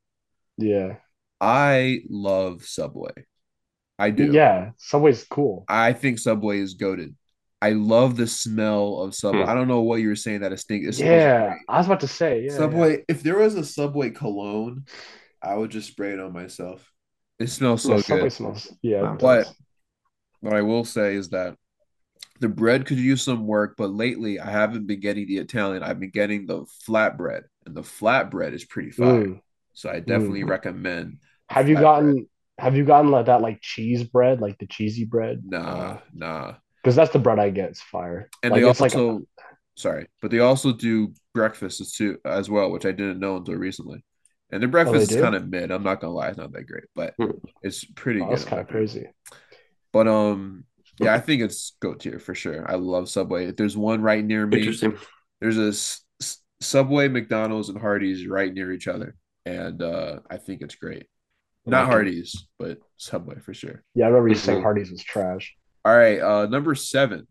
[0.58, 0.96] Yeah.
[1.40, 3.12] I love Subway.
[3.98, 4.30] I do.
[4.32, 4.72] Yeah.
[4.76, 5.64] Subway's cool.
[5.68, 7.14] I think Subway is goaded.
[7.60, 9.44] I love the smell of Subway.
[9.44, 9.48] Hmm.
[9.48, 10.84] I don't know what you were saying that it stink.
[10.84, 11.46] It smells Yeah.
[11.48, 11.60] great.
[11.68, 12.56] I was about to say, yeah.
[12.56, 13.04] Subway.
[13.08, 14.84] If there was a Subway cologne,
[15.40, 16.88] I would just spray it on myself.
[17.38, 18.00] It smells so yeah.
[18.02, 18.72] Subway smells.
[18.82, 19.16] Yeah.
[19.18, 19.50] But
[20.40, 21.56] what I will say is that
[22.40, 25.82] the bread could use some work, but lately I haven't been getting the Italian.
[25.82, 29.24] I've been getting the flatbread, and the flatbread is pretty fire.
[29.24, 29.40] Mm.
[29.74, 30.48] So I definitely Mm.
[30.48, 31.18] recommend.
[31.48, 35.42] Have you gotten have you gotten like that like cheese bread, like the cheesy bread?
[35.44, 36.54] Nah, nah.
[36.82, 37.70] Because that's the bread I get.
[37.70, 38.28] It's fire.
[38.42, 39.22] And like they it's like also,
[39.76, 44.04] sorry, but they also do breakfasts too as well, which I didn't know until recently.
[44.50, 45.70] And their breakfast is kind of mid.
[45.70, 47.30] I'm not gonna lie, it's not that great, but Hmm.
[47.62, 48.30] it's pretty oh, good.
[48.30, 49.08] that's kind of crazy.
[49.92, 50.64] But um,
[51.00, 52.70] yeah, I think it's goat tier for sure.
[52.70, 53.46] I love Subway.
[53.46, 54.96] If there's one right near me, Interesting.
[55.40, 60.36] there's a s- s- Subway, McDonald's, and Hardee's right near each other, and uh, I
[60.36, 61.06] think it's great.
[61.64, 61.92] Not Okay.
[61.92, 63.82] Hardee's, but Subway for sure.
[63.94, 64.62] Yeah, I remember you saying.
[64.62, 65.54] Hardee's was trash.
[65.84, 67.26] All right, uh, number seven,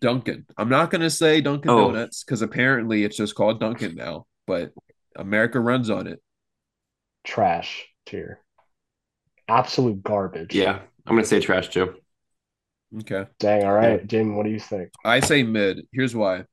[0.00, 0.46] Dunkin'.
[0.56, 1.90] I'm not gonna say Dunkin' Oh.
[1.92, 4.72] Donuts because apparently it's just called Dunkin' now, but
[5.16, 6.20] America runs on it.
[7.24, 8.40] Trash tier.
[9.48, 10.54] Absolute garbage.
[10.54, 11.94] Yeah, I'm gonna say trash too.
[13.00, 13.64] Okay, Dang.
[13.64, 14.34] All right, Jamie.
[14.34, 14.90] What do you think?
[15.04, 15.86] I say mid.
[15.92, 16.44] Here's why.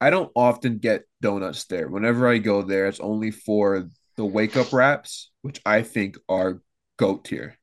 [0.00, 1.88] I don't often get donuts there.
[1.88, 6.60] Whenever I go there, it's only for the wake up wraps, which I think are
[6.98, 7.56] goat tier.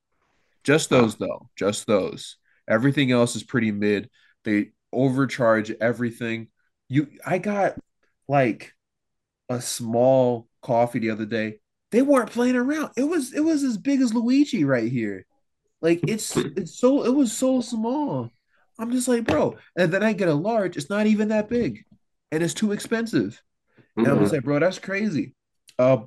[0.63, 2.37] Just those though, just those.
[2.67, 4.09] Everything else is pretty mid.
[4.43, 6.47] They overcharge everything.
[6.89, 7.75] You I got
[8.27, 8.73] like
[9.49, 11.59] a small coffee the other day.
[11.91, 12.91] They weren't playing around.
[12.97, 15.25] It was it was as big as Luigi right here.
[15.83, 18.31] Like it's it's so it was so small.
[18.79, 19.57] I'm just like, bro.
[19.77, 21.83] And then I get a large, it's not even that big.
[22.31, 23.39] And it's too expensive.
[23.95, 24.21] And I'm Mhm.
[24.21, 25.35] just like, bro, that's crazy.
[25.77, 25.97] Uh,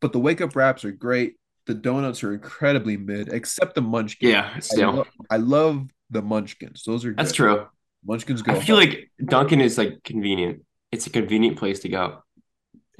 [0.00, 1.34] but the wake up wraps are great.
[1.66, 4.30] The donuts are incredibly mid, except the munchkins.
[4.32, 6.84] Yeah, I, lo- I love the munchkins.
[6.86, 7.36] Those are That's good.
[7.36, 7.66] true.
[8.04, 8.52] Munchkins go.
[8.52, 8.88] I feel hard.
[8.88, 10.62] like Dunkin' is like convenient.
[10.92, 12.22] It's a convenient place to go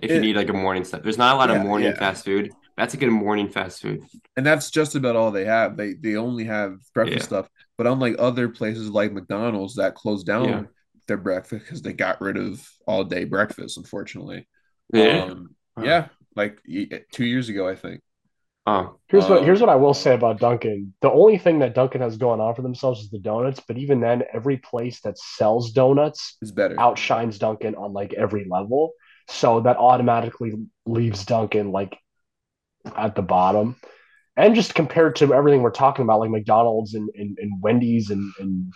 [0.02, 1.02] if you need like a morning stuff.
[1.02, 1.98] There's not a lot Yeah, of morning yeah.
[1.98, 2.50] fast food.
[2.76, 4.02] That's a good morning fast food.
[4.36, 5.76] and that's just about all they have.
[5.76, 7.26] They they only have breakfast Yeah.
[7.26, 7.48] stuff.
[7.78, 10.62] But unlike other places like McDonald's that closed down Yeah.
[11.08, 14.48] their breakfast because they got rid of all day breakfast, unfortunately.
[14.92, 15.24] Yeah.
[15.24, 15.84] Um, Wow.
[15.84, 16.60] yeah, like
[17.12, 18.00] two years ago, I think.
[18.66, 20.94] Oh, Here's what Um, here's what I will say about Dunkin'.
[21.00, 24.00] The only thing that Dunkin' has going on for themselves is the donuts, but even
[24.00, 26.78] then, every place that sells donuts It's better.
[26.78, 28.92] outshines Dunkin' on like every level.
[29.28, 30.52] So that automatically
[30.86, 31.96] leaves Dunkin' like
[32.96, 33.76] at the bottom.
[34.36, 38.32] and just compared to everything we're talking about, like McDonald's and, and, and Wendy's and,
[38.40, 38.72] and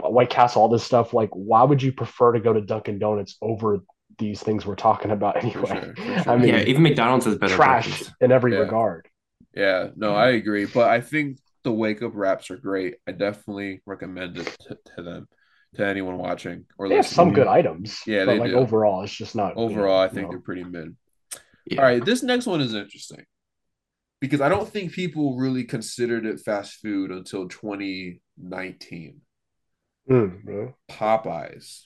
[0.00, 3.36] White Castle, all this stuff, like why would you prefer to go to Dunkin' Donuts
[3.40, 3.78] over
[4.18, 5.66] these things we're talking about anyway?
[5.66, 6.32] sure, for sure.
[6.32, 8.58] I mean, yeah, even McDonald's has better trash in every Yeah.
[8.60, 9.08] regard.
[9.54, 10.66] Yeah, no, I agree.
[10.66, 12.96] But I think the wake up wraps are great.
[13.06, 15.28] I definitely recommend it to, to them,
[15.76, 17.14] to anyone watching or They have listening.
[17.16, 18.00] some good items.
[18.06, 18.56] Yeah, but they like do.
[18.58, 19.56] overall, it's just not.
[19.56, 20.30] you Overall, know, I think no.
[20.30, 20.96] they're pretty mid.
[21.66, 21.80] Yeah.
[21.80, 23.24] All right, this next one is interesting
[24.20, 29.20] because I don't think people really considered it fast food until 2019.
[30.10, 30.74] Mm, really?
[30.90, 31.82] Popeyes.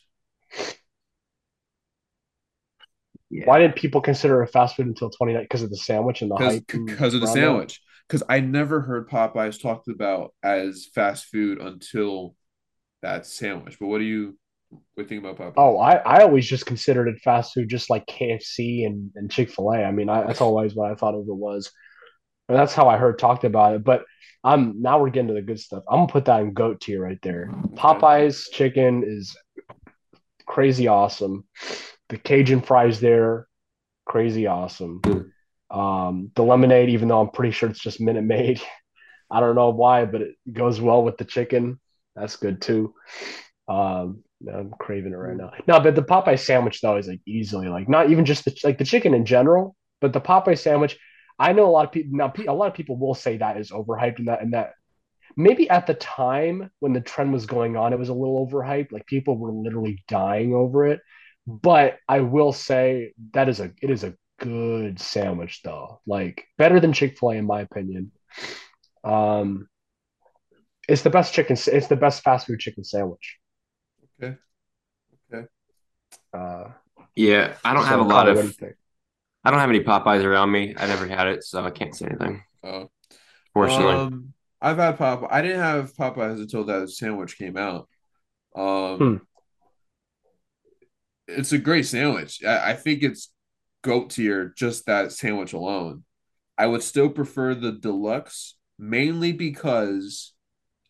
[3.31, 3.45] Yeah.
[3.45, 5.43] Why didn't people consider it fast food until 29?
[5.45, 6.87] Because of the sandwich and the because hype.
[6.87, 7.81] because of the around sandwich.
[8.09, 12.35] Because I never heard Popeyes talked about as fast food until
[13.03, 13.79] that sandwich.
[13.79, 14.39] But what do you
[14.97, 15.55] you think about Popeyes?
[15.57, 19.51] Oh, I, I always just considered it fast food, just like KFC and, and Chick
[19.51, 19.85] fil A.
[19.85, 21.71] I mean, I, that's always what I thought of it was.
[22.49, 23.85] And that's how I heard talked about it.
[23.85, 24.05] But
[24.45, 25.85] I'm now we're getting to the good stuff.
[25.89, 27.51] I'm gonna put that in goat tier right there.
[27.75, 29.37] Popeyes chicken is
[30.47, 31.45] crazy awesome.
[32.09, 33.49] The Cajun fries there,
[34.07, 35.03] crazy awesome.
[35.71, 38.63] Um, the lemonade, even though I'm pretty sure it's just Minute Maid,
[39.31, 41.79] I don't know why, but it goes well with the chicken.
[42.17, 42.95] That's good too.
[43.69, 45.53] Um, I'm craving it right now.
[45.67, 48.79] No, but the Popeye sandwich though is like easily like not even just the like
[48.79, 50.99] the chicken in general, but the Popeye sandwich.
[51.39, 52.33] I know a lot of people now.
[52.47, 54.73] A lot of people will say that is overhyped and that and that
[55.37, 58.93] maybe at the time when the trend was going on, it was a little overhyped.
[58.93, 61.01] Like people were literally dying over it.
[61.47, 66.01] But I will say that is a it is a good sandwich though.
[66.07, 68.13] Like better than Chick Fil A in my opinion.
[69.03, 69.69] Um,
[70.89, 71.57] it's the best chicken.
[71.67, 73.39] It's the best fast food chicken sandwich.
[74.23, 74.37] Okay.
[75.33, 75.47] Okay.
[76.33, 76.71] Uh,
[77.17, 78.53] Yeah, I don't so, have a lot what do you of.
[78.53, 78.77] think?
[79.45, 80.75] I don't have any Popeyes around me.
[80.77, 82.43] I never had it, so I can't say anything.
[82.63, 82.85] Uh,
[83.55, 85.29] Fortunately, Um, I've had Pop.
[85.31, 87.89] I didn't have Popeyes until that sandwich came out.
[88.57, 89.19] Um, Hmm.
[91.27, 92.43] it's a great sandwich.
[92.45, 93.33] I, I think it's
[93.83, 96.05] goat tier just that sandwich alone.
[96.57, 100.33] I would still prefer the deluxe mainly because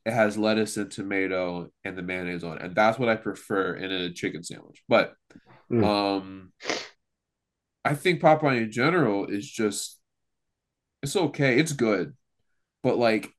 [0.09, 3.75] it has lettuce and tomato and the mayonnaise on it, and that's what I prefer
[3.75, 4.83] in a chicken sandwich.
[4.89, 5.15] But
[5.71, 5.85] Hmm.
[5.85, 6.53] um,
[7.85, 10.01] I think Popeye in general is just
[11.03, 11.59] it's okay.
[11.59, 12.15] It's good,
[12.83, 13.31] but like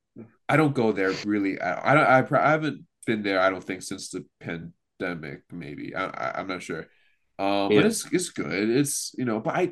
[0.47, 1.59] I don't go there really.
[1.61, 2.33] I I don't.
[2.33, 3.39] I, I haven't been there.
[3.41, 5.43] I don't think since the pandemic.
[5.51, 6.87] Maybe I, I I'm not sure.
[7.39, 7.77] Um, Yeah.
[7.77, 8.69] but it's it's good.
[8.69, 9.39] It's you know.
[9.39, 9.71] But I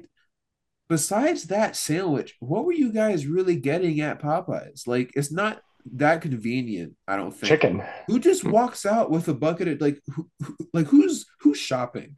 [0.90, 4.88] besides that sandwich, what were you guys really getting at Popeyes?
[4.88, 5.62] Like it's not
[5.96, 6.94] that convenient.
[7.08, 7.48] I don't think.
[7.50, 7.84] Chicken.
[8.08, 12.18] Who just walks out with a bucket of like who, who, like who's who's shopping?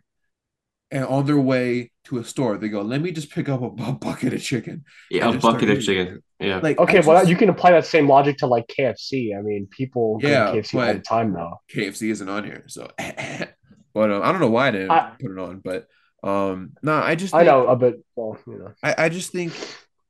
[0.92, 3.70] And on their way to a store, they go, "Let me just pick up a,
[3.70, 6.24] bu- bucket of chicken." yeah, I a just start bucket of eating chicken.
[6.40, 9.38] Yeah, Like Okay, I well just- you can apply that same logic to like KFC.
[9.38, 11.60] I mean, people go Yeah, to KFC all the time now.
[11.72, 12.90] KFC isn't on here, so.
[12.98, 15.88] but um, I don't know why I didn't I- put it on, but
[16.24, 19.32] um, no, I just I think, know, uh, but well, you know, I, I just
[19.32, 19.54] think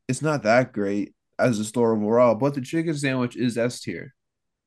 [0.08, 2.36] it's not that great as a store overall.
[2.36, 4.13] But the chicken sandwich is S tier.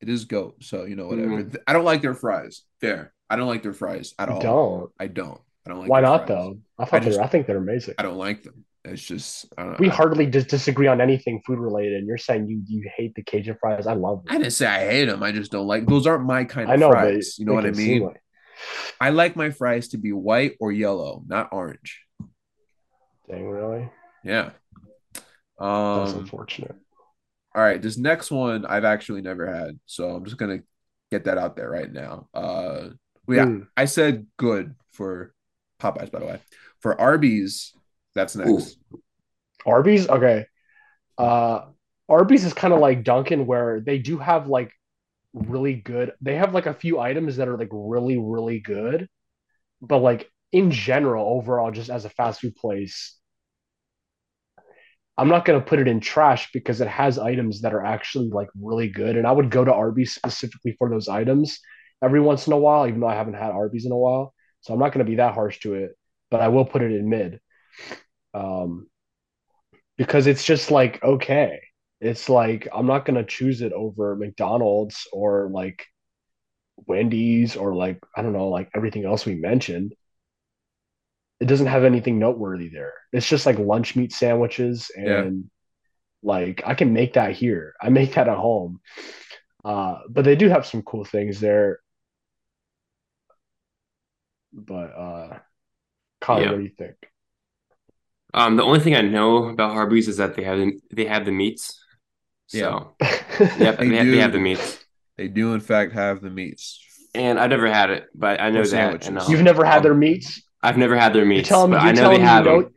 [0.01, 1.45] It is goat, so you know whatever.
[1.45, 1.57] Mhm.
[1.67, 2.63] I don't like their fries.
[2.81, 3.13] Fair.
[3.31, 4.41] I don't like their fries at all.
[4.41, 4.91] don't.
[4.99, 5.41] I don't.
[5.65, 5.89] I don't like.
[5.91, 6.29] Why not fries.
[6.29, 6.59] though?
[6.79, 7.25] I thought I just- they're.
[7.25, 7.95] I think they're amazing.
[7.99, 8.65] I don't like them.
[8.85, 9.79] It's just I don't.
[9.79, 13.15] We I, hardly dis- disagree on anything food related, and you're saying you you hate
[13.15, 13.87] the Cajun fries.
[13.87, 14.35] I love Them.
[14.35, 15.23] I didn't say I hate them.
[15.23, 16.05] I just don't like those.
[16.07, 17.37] Aren't my kind of I know, fries.
[17.39, 18.03] you know what I make it seem mean?
[18.09, 18.23] like-
[19.01, 22.01] I like my fries to be white or yellow, not orange.
[23.31, 23.89] Dang, really?
[24.25, 24.51] Yeah.
[25.63, 26.21] That's Um.
[26.21, 26.75] unfortunate.
[27.55, 27.81] All right.
[27.81, 30.61] This next one I've actually never had, so I'm just gonna
[31.11, 32.29] get that out there right now.
[32.35, 32.89] Uh.
[33.29, 33.47] yeah.
[33.47, 33.67] Mm.
[33.77, 35.35] I said good for
[35.81, 36.41] Popeyes, by the way.
[36.81, 37.73] For Arby's,
[38.15, 38.77] that's next.
[39.65, 40.47] Arby's, okay.
[41.17, 41.67] Uh,
[42.09, 44.73] Arby's is kind of like Dunkin', where they do have like
[45.33, 46.13] really good.
[46.21, 49.09] They have like a few items that are like really, really good,
[49.81, 53.17] but like in general, overall, just as a fast food place,
[55.19, 58.49] I'm not gonna put it in trash because it has items that are actually like
[58.61, 61.59] really good, and I would go to Arby's specifically for those items
[62.03, 64.35] every once in a while, even though I haven't had Arby's in a while.
[64.63, 65.93] So I'm not gonna be that harsh to it,
[66.31, 67.41] but I will put it in mid.
[68.35, 68.89] Um,
[69.97, 71.61] because it's just like okay
[72.01, 75.87] it's like i'm not going to choose it over mcdonald's or like
[76.87, 79.95] wendy's or like i don't know like everything else we mentioned
[81.43, 85.31] it doesn't have anything noteworthy there it's just like lunch meat sandwiches and Yeah.
[86.35, 88.81] like i can make that here i make that at home
[89.65, 91.81] uh but they do have some cool things there
[94.53, 95.39] but uh
[96.21, 96.51] Connor, Yeah.
[96.53, 96.97] what do you think
[98.35, 101.25] Um, the only thing I know about Arby's is that they have the, they have
[101.27, 101.79] the meats.
[102.47, 102.97] So
[103.59, 104.79] yep, They they, have, they have the meats.
[105.17, 106.81] They do in fact have the meats.
[107.15, 108.71] And I've never had it, but I know Or that.
[108.71, 109.09] sandwiches.
[109.09, 110.43] And, um, You've never had um, their meats.
[110.63, 111.77] I've never had their You're meats, telling me.
[111.77, 112.63] You're I know telling they me have you know.
[112.63, 112.75] them.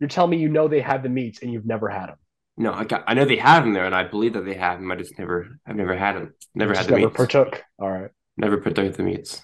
[0.00, 2.16] You're telling me you know they have the meats and you've never had them.
[2.58, 4.78] No, I got, I know they have them there, and I believe that they have
[4.78, 4.90] them.
[4.92, 6.34] I just never, I've never had them.
[6.54, 7.16] Never You had just the never meats.
[7.16, 7.62] partook.
[7.78, 8.10] All right.
[8.36, 9.40] Never partook the meats.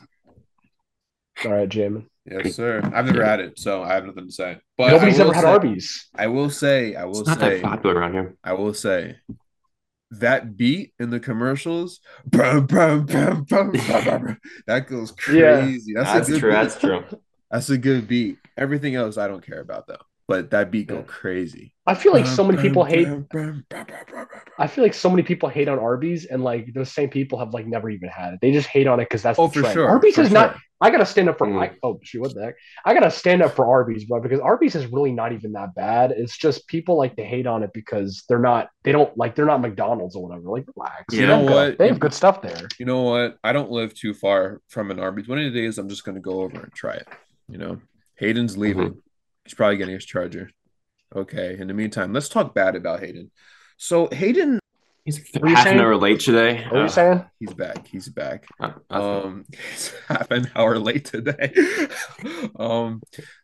[1.44, 2.07] All right, Jamin.
[2.31, 2.83] Yes, sir.
[2.94, 4.59] I've never had it, so I have nothing to say.
[4.77, 6.09] But Nobody's I will ever had say- Arby's.
[6.14, 8.37] I will say, I will It's not say, that popular around here.
[8.44, 9.16] I will say
[10.11, 13.72] that beat in the commercials, brum, brum, brum,
[14.66, 15.61] that goes Yeah.
[15.62, 15.94] crazy.
[15.94, 16.51] That's, That's a good true.
[16.51, 16.55] beat.
[16.57, 17.05] That's true.
[17.51, 18.39] That's a good beat.
[18.57, 19.97] Everything else I don't care about though.
[20.27, 21.73] But that beat go crazy.
[21.87, 23.09] I feel like so many people hate.
[24.59, 27.55] I feel like so many people hate on Arby's, and like those same people have
[27.55, 28.41] like never even had it.
[28.43, 29.73] They just hate on it because that's Oh, the for trend.
[29.75, 29.89] sure.
[29.89, 30.57] Arby's for is not.
[30.83, 31.47] I gotta stand up for.
[31.47, 31.63] Mm.
[31.63, 32.57] I, oh shoot, what the heck?
[32.85, 36.11] I gotta stand up for Arby's, bro, because Arby's is really not even that bad.
[36.11, 38.69] It's just people like to hate on it because they're not.
[38.85, 39.35] They don't like.
[39.35, 40.51] They're not McDonald's or whatever.
[40.51, 41.05] Like relax.
[41.13, 41.79] You They know have good- what?
[41.79, 42.69] They have good stuff there.
[42.79, 43.39] You know what?
[43.43, 45.27] I don't live too far from an Arby's.
[45.27, 47.09] One of the days I'm just gonna go over and try it.
[47.49, 47.81] You know,
[48.17, 49.01] Hayden's leaving.
[49.45, 50.51] He's probably getting his charger.
[51.15, 51.57] Okay.
[51.59, 53.31] In the meantime, let's talk bad about Hayden.
[53.77, 54.59] So Hayden,
[55.05, 56.65] He's What are half an hour late today.
[56.65, 57.25] What are you Uh, saying?
[57.41, 57.87] he's back.
[57.87, 58.45] He's back.
[58.61, 61.55] uh, uh, Um, he's half an hour late today.
[62.59, 63.01] um,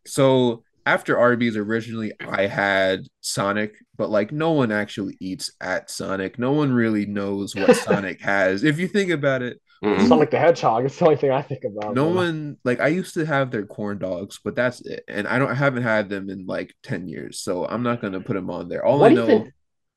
[0.06, 6.38] so after Arby's originally, I had Sonic, but like no one actually eats at Sonic.
[6.38, 8.62] No one really knows what Sonic has.
[8.64, 10.08] If you think about it, mhm.
[10.08, 10.84] Sonic the Hedgehog.
[10.84, 11.94] It's the only thing I think about.
[11.94, 12.14] no bro.
[12.14, 15.04] one like I used to have their corn dogs, but that's it.
[15.08, 17.40] And I don't I haven't had them in like 10 years.
[17.40, 18.84] So I'm not gonna put them on there.
[18.84, 19.52] All What I know even-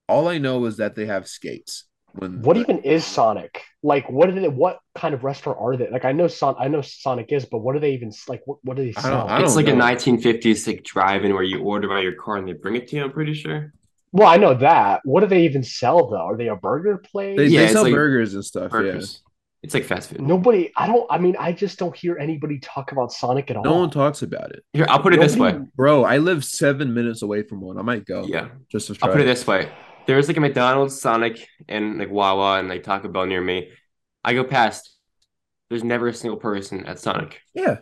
[0.10, 1.86] all I know is that they have skates.
[2.14, 3.62] When What even is Sonic?
[3.84, 4.52] Like, what did it?
[4.54, 5.90] What kind of restaurant are they?
[5.90, 8.42] Like, I know Son, I know Sonic is, but what do they even like?
[8.46, 9.12] What, what do they I sell?
[9.28, 9.74] don't- I It's like know.
[9.74, 12.96] a 1950s like drive-in where you order by your car and they bring it to
[12.96, 13.04] you.
[13.04, 13.74] I'm pretty sure.
[14.14, 15.02] Well, I know that.
[15.04, 16.16] What do they even sell though?
[16.26, 17.38] Are they a burger place?
[17.38, 18.72] they, Yeah, they sell like burgers and stuff.
[18.72, 19.22] Burgers.
[19.68, 20.22] It's like fast food.
[20.22, 20.72] Nobody.
[20.78, 21.06] I don't.
[21.10, 23.64] I mean, I just don't hear anybody talk about Sonic at all.
[23.66, 24.64] No one talks about it.
[24.72, 25.60] Here, I'll put it this way.
[25.76, 27.78] Bro, I live seven minutes away from one.
[27.78, 28.26] I might go.
[28.26, 29.08] Yeah, Just to try.
[29.10, 29.70] I'll put it this way.
[30.06, 33.72] There's like a McDonald's, Sonic, and like Wawa and like Taco Bell near me.
[34.24, 34.90] I go past.
[35.70, 37.42] There's never a single person at Sonic.
[37.54, 37.80] Yeah.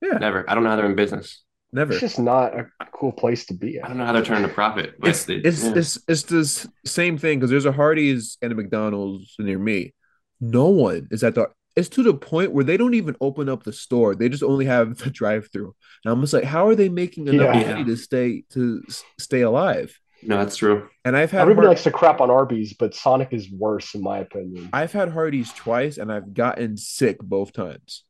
[0.00, 0.14] Yeah.
[0.16, 0.48] Never.
[0.48, 1.42] I don't know how they're in business.
[1.70, 1.92] Never.
[1.92, 3.88] It's just not a cool place to be I at.
[3.88, 4.94] don't know how they're turning a profit.
[4.98, 5.72] But It's they- it's yeah.
[5.76, 9.92] it's it's this same thing because there's a Hardee's and a McDonald's near me.
[10.40, 11.48] No one is at the.
[11.76, 14.14] It's to the point where they don't even open up the store.
[14.16, 15.74] They just only have the drive-through.
[16.04, 17.72] And I'm just like, how are they making enough Yeah.
[17.72, 18.82] money to stay to
[19.18, 19.96] stay alive?
[20.22, 20.88] no, that's true.
[21.04, 24.02] And I've had Everybody Har- likes to crap on Arby's, but Sonic is worse in
[24.02, 24.68] my opinion.
[24.72, 28.04] I've had Hardee's twice and I've gotten sick both times.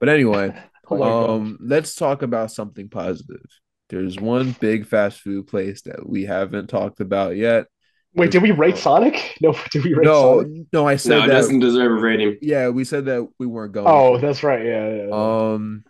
[0.00, 0.54] But anyway,
[0.90, 1.30] Oh my God.
[1.30, 3.40] um, let's talk about something positive.
[3.88, 7.68] There's one big fast food place that we haven't talked about yet.
[8.14, 9.36] Wait, did we rate Sonic?
[9.40, 10.66] No, did we rate No, Sonic?
[10.72, 11.32] no, I No, said it that.
[11.32, 12.38] doesn't deserve a rating.
[12.40, 13.86] Yeah, we said that we weren't going.
[13.88, 14.64] Oh, that's right.
[14.64, 15.06] Yeah, yeah.
[15.08, 15.52] yeah.
[15.54, 15.84] um,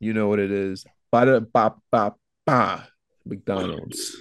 [0.00, 0.84] you know what it is.
[1.10, 2.14] Ba ba ba
[2.46, 2.88] ba.
[3.26, 4.16] McDonald's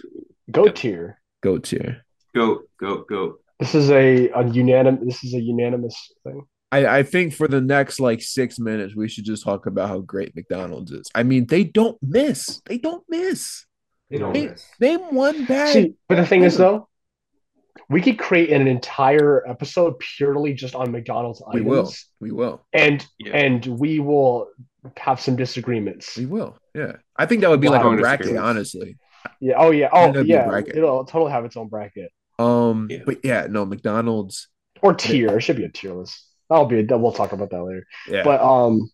[0.52, 1.20] Go tier.
[1.42, 2.06] go tier.
[2.36, 3.38] Go, go, go.
[3.60, 5.04] This is a, a unanimous.
[5.06, 6.44] This is a unanimous thing.
[6.72, 10.00] I, I think for the next like six minutes, we should just talk about how
[10.00, 11.08] great McDonald's is.
[11.16, 12.62] I mean, they don't miss.
[12.66, 13.66] They don't miss.
[14.10, 14.66] They don't Hey, miss.
[14.80, 15.74] Name one bad.
[15.74, 16.88] See, but the thing is, though,
[17.90, 21.92] we could create an entire episode purely just on McDonald's we items, will.
[22.20, 22.66] We will.
[22.74, 23.38] and Yeah.
[23.38, 24.50] and we will
[24.98, 26.16] have some disagreements.
[26.18, 26.58] We will.
[26.74, 26.94] Yeah.
[27.18, 27.90] I think that would be Wow.
[27.90, 28.98] like a bracket, honestly.
[29.42, 29.56] Yeah.
[29.58, 29.90] Oh yeah.
[29.92, 30.62] Oh that'd be a yeah.
[30.68, 33.00] It'll totally have its own bracket Um, Yeah.
[33.06, 34.48] but yeah, no, McDonald's.
[34.82, 35.38] or tier.
[35.38, 36.24] It should be a tier list.
[36.50, 36.98] That'll be a.
[36.98, 37.86] We'll talk about that later.
[38.10, 38.24] Yeah.
[38.24, 38.90] But um,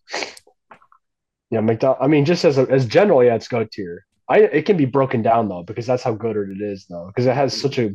[1.50, 1.98] yeah, McDonald.
[2.00, 4.04] I mean, just as a, as general, yeah, it's go tier.
[4.28, 7.26] I it can be broken down though because that's how good it is though because
[7.26, 7.94] it has such a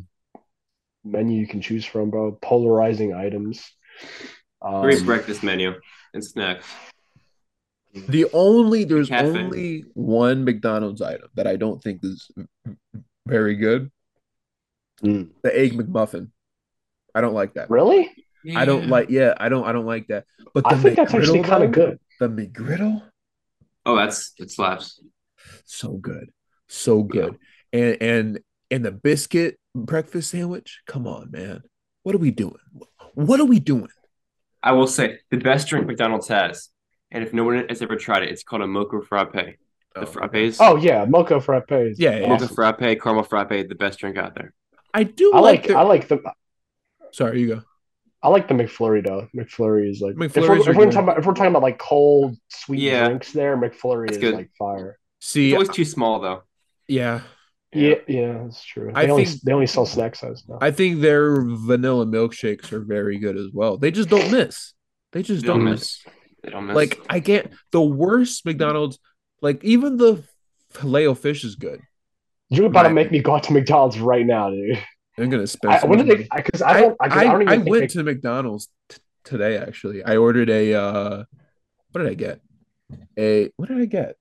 [1.03, 2.31] menu you can choose from, bro.
[2.41, 3.71] Polarizing items.
[4.61, 5.73] Um, Great breakfast menu
[6.13, 6.67] and snacks.
[7.93, 9.27] The only there's Cafe.
[9.27, 12.29] only one McDonald's item that I don't think is
[13.25, 13.91] very good.
[15.03, 15.29] Mm.
[15.41, 16.29] The egg McMuffin.
[17.15, 17.69] I don't like that.
[17.69, 18.11] Really?
[18.55, 18.89] I don't Yeah.
[18.89, 20.25] like yeah, I don't I don't like that.
[20.53, 21.99] But the I think that's actually McGriddle, kind of good.
[22.19, 23.01] The McGriddle,
[23.85, 25.01] Oh, that's it slaps.
[25.65, 26.29] so good.
[26.67, 27.37] So good.
[27.73, 28.39] And and
[28.71, 30.81] and the biscuit breakfast sandwich.
[30.87, 31.63] Come on, man.
[32.03, 32.55] What are we doing?
[33.13, 33.89] What are we doing?
[34.63, 36.69] I will say the best drink McDonald's has,
[37.11, 39.33] and if no one has ever tried it, it's called a mocha frappe.
[39.95, 40.57] The Oh, frappes.
[40.59, 41.95] Oh yeah, mocha frappes.
[41.97, 42.27] Yeah, yeah.
[42.27, 42.55] mocha Awesome.
[42.55, 44.53] frappe, caramel frappe, the best drink out there.
[44.93, 46.33] I do I like, like the- I like the
[47.11, 47.61] Sorry, you go.
[48.21, 49.27] I like the McFlurry though.
[49.35, 51.79] McFlurry is like if we're, McFlurries if we're talking about if we're talking about like
[51.79, 53.07] cold sweet Yeah.
[53.07, 54.35] drinks there, McFlurry It's is good.
[54.35, 54.99] like fire.
[55.19, 56.43] It's See, always too small though.
[56.87, 57.21] Yeah.
[57.71, 58.91] Yeah, yeah, that's true.
[58.95, 60.57] I They only think- they only sell snack size now.
[60.61, 63.77] I think their vanilla milkshakes are very good as well.
[63.77, 64.73] They just don't miss.
[65.11, 66.03] They just They don't don't miss.
[66.05, 66.13] miss.
[66.43, 66.75] They don't miss.
[66.75, 68.97] Like I get the worst McDonald's.
[69.41, 70.23] Like even the
[70.71, 71.79] filet o fish is good.
[72.49, 74.83] You're about to make me go out to McDonald's right now, dude.
[75.19, 75.73] I'm gonna spend.
[75.75, 76.27] I, so when did they?
[76.35, 76.97] Because I I don't.
[76.99, 79.57] I, 'cause I, I, don't even I think went they- to McDonald's t- today.
[79.57, 80.73] Actually, I ordered a.
[80.73, 81.23] uh
[81.91, 82.41] What did I get?
[83.17, 84.15] A what did I get?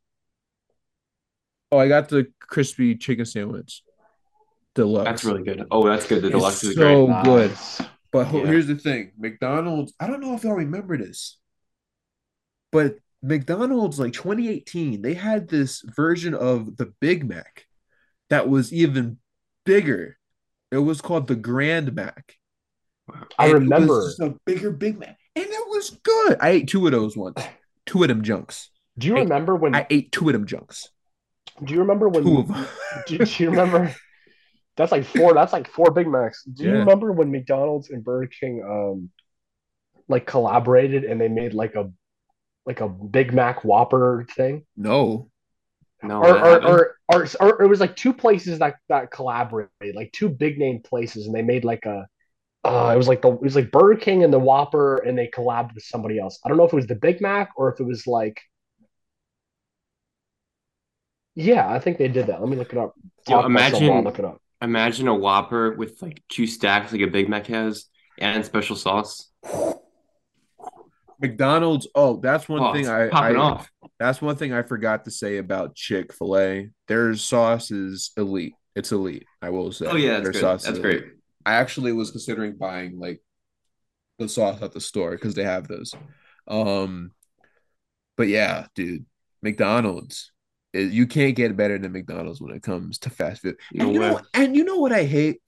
[1.70, 3.82] Oh, I got the crispy chicken sandwich,
[4.74, 5.04] deluxe.
[5.04, 5.66] that's really good.
[5.70, 6.22] Oh, that's good.
[6.22, 7.22] The It's deluxe is so great.
[7.22, 7.50] good.
[7.50, 7.80] Nice.
[8.12, 8.46] But Yeah.
[8.46, 9.92] here's the thing: McDonald's.
[10.00, 11.38] I don't know if y'all remember this,
[12.70, 17.66] but McDonald's, like 2018, they had this version of the Big Mac
[18.30, 19.18] that was even
[19.64, 20.18] bigger.
[20.70, 22.34] It was called the Grand Mac.
[23.38, 23.86] I And it remember.
[23.98, 26.36] was just a bigger Big Mac, and it was good.
[26.40, 27.42] I ate two of those once.
[27.86, 28.70] Two of them junks.
[28.98, 29.74] Do you Hey, remember when?
[29.74, 30.90] I ate two of them junks.
[31.64, 32.24] Do you remember when?
[32.24, 32.44] Two
[33.06, 33.94] do, do you remember?
[34.76, 35.34] That's like four.
[35.34, 36.44] That's like four Big Macs.
[36.44, 39.11] Do you remember when McDonald's and Burger King um
[40.09, 41.90] like collaborated and they made like a
[42.64, 44.64] like a Big Mac Whopper thing?
[44.76, 45.30] No.
[46.00, 49.96] No, or, that or, or, or, or it was like two places that that collaborated,
[49.96, 52.06] like two big name places, and they made like a.
[52.64, 55.26] Uh, it was like the it was like Burger King and the Whopper, and they
[55.26, 56.38] collabed with somebody else.
[56.44, 58.40] I don't know if it was the Big Mac or if it was like.
[61.41, 62.41] Yeah, I think they did that.
[62.41, 62.95] Let me look it up.
[63.28, 64.43] Yo, Talk myself while I imagine- look it up.
[64.61, 67.84] Imagine a Whopper with like two stacks, like a Big Mac has,
[68.18, 69.30] and special sauce.
[71.20, 71.86] McDonald's.
[71.95, 73.70] Oh, that's one Oh, thing I, popping I off.
[74.01, 76.70] That's one thing I forgot to say about Chick Fil A.
[76.89, 78.55] Their sauce is elite.
[78.74, 79.26] It's elite.
[79.43, 79.86] I will say.
[79.86, 80.41] Oh yeah, that's Their good.
[80.41, 81.05] sauce That's great.
[81.47, 83.20] I actually was considering buying like
[84.18, 85.95] the sauce at the store because they have those.
[86.49, 87.12] Um,
[88.16, 89.07] but yeah, dude,
[89.43, 90.32] McDonald's.
[90.72, 93.56] Is- You can't get better than McDonald's when it comes to fast food.
[93.72, 94.10] No and you way.
[94.10, 95.40] know, and you know what I hate?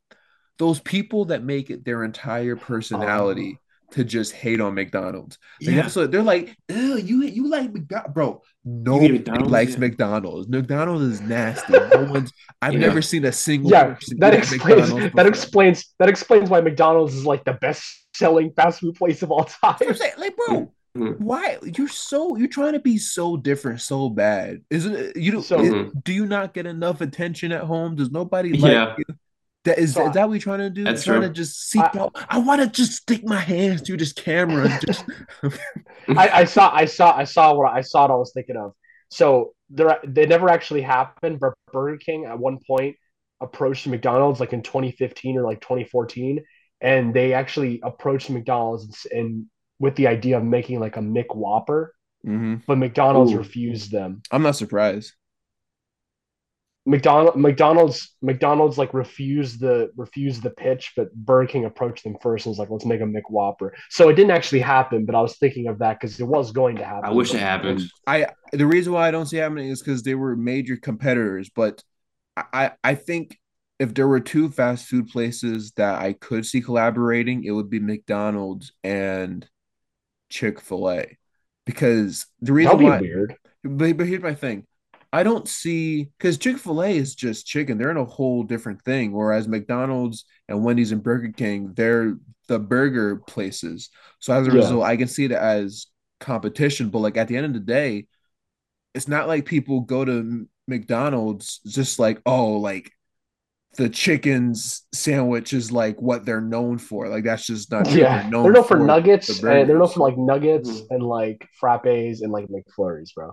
[0.59, 3.95] Those people that make it their entire personality oh.
[3.95, 5.39] to just hate on McDonald's.
[5.61, 5.85] They Yeah.
[5.85, 8.43] also they're like, Ew, you you like McDonald's, bro.
[8.65, 9.51] Nobody McDonald's?
[9.51, 9.79] likes Yeah.
[9.79, 10.49] McDonald's.
[10.49, 11.73] McDonald's is nasty.
[11.95, 12.31] No one's.
[12.61, 12.81] I've Yeah.
[12.81, 13.71] never seen a single.
[13.71, 17.83] Yeah, person that explains McDonald's that explains that explains why McDonald's is like the best
[18.15, 19.97] selling fast food place of all That's what I'm time.
[19.97, 20.13] saying.
[20.19, 21.21] Like, bro, Mhm.
[21.21, 24.63] why you're so you're trying to be so different so bad?
[24.71, 25.17] Isn't it?
[25.17, 25.43] You don't.
[25.43, 27.95] So- is- do you not get enough attention at home?
[27.97, 28.95] Does nobody like Yeah.
[28.99, 29.05] you?
[29.67, 30.85] That is, So is that what you're trying to do?
[30.85, 31.29] That's trying true.
[31.29, 31.79] to just see.
[31.79, 34.69] I- bro, I want to just stick my hands through this camera.
[34.69, 35.05] And just
[36.09, 38.73] I, I saw I saw I saw what I saw what I was thinking of.
[39.11, 42.97] So there they never actually happened, but Burger King at one point
[43.41, 46.43] approached McDonald's like in 2015 or like 2014,
[46.81, 49.47] and they actually approached McDonald's and, and
[49.81, 51.89] with the idea of making like a McWhopper,
[52.25, 52.63] Mhm.
[52.67, 53.39] but McDonald's Ooh.
[53.39, 54.23] refused them.
[54.31, 55.15] I'm not surprised.
[56.87, 62.47] McDonald McDonald's McDonald's like refused the refused the pitch, but Burger King approached them first
[62.47, 65.37] and was like, "Let's make a McWhopper." So it didn't actually happen, but I was
[65.37, 67.05] thinking of that because it was going to happen.
[67.05, 67.83] I wish it happened.
[68.07, 71.51] I the reason why I don't see it happening is because they were major competitors.
[71.55, 71.83] But
[72.37, 73.39] I I- I think
[73.79, 77.79] if there were two fast food places that I could see collaborating, it would be
[77.79, 79.47] McDonald's and
[80.31, 81.19] Chick Fil A,
[81.67, 83.01] because the reason That'd be why.
[83.01, 83.37] weird.
[83.63, 84.67] But, but here's my thing.
[85.13, 87.79] I don't see because Chick fil A is just chicken.
[87.79, 89.13] They're in a whole different thing.
[89.13, 92.17] Whereas McDonald's and Wendy's and Burger King, they're
[92.49, 93.91] the burger places.
[94.21, 94.55] So as a Yeah.
[94.55, 95.87] result, I can see it as
[96.21, 96.91] competition.
[96.91, 98.07] But like at the end of the day,
[98.95, 102.93] it's not like people go to McDonald's just like, oh, like
[103.77, 107.09] the chicken's sandwich is like what they're known for.
[107.09, 107.89] Like that's just not.
[107.91, 110.87] Yeah, they're known for nuggets, the and they're known for like nuggets Mhm.
[110.91, 113.33] and like frappes and like McFlurries, bro.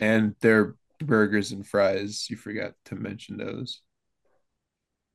[0.00, 2.26] and their burgers and fries.
[2.28, 3.80] You forgot to mention those.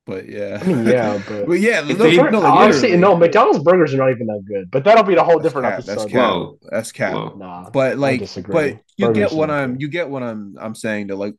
[0.06, 3.16] But yeah, I mean, yeah, but but yeah, If no, they- no, like, honestly, no,
[3.16, 4.72] McDonald's burgers are not even that good.
[4.72, 5.96] But that'll be the whole That's different cap, episode.
[5.96, 6.32] That's cap.
[6.32, 6.60] Whoa.
[6.72, 7.14] That's cap.
[7.14, 7.36] Whoa.
[7.38, 9.82] Nah, But like, but you Burgers get what I'm, good.
[9.84, 11.10] you get what I'm, I'm saying.
[11.10, 11.36] to like,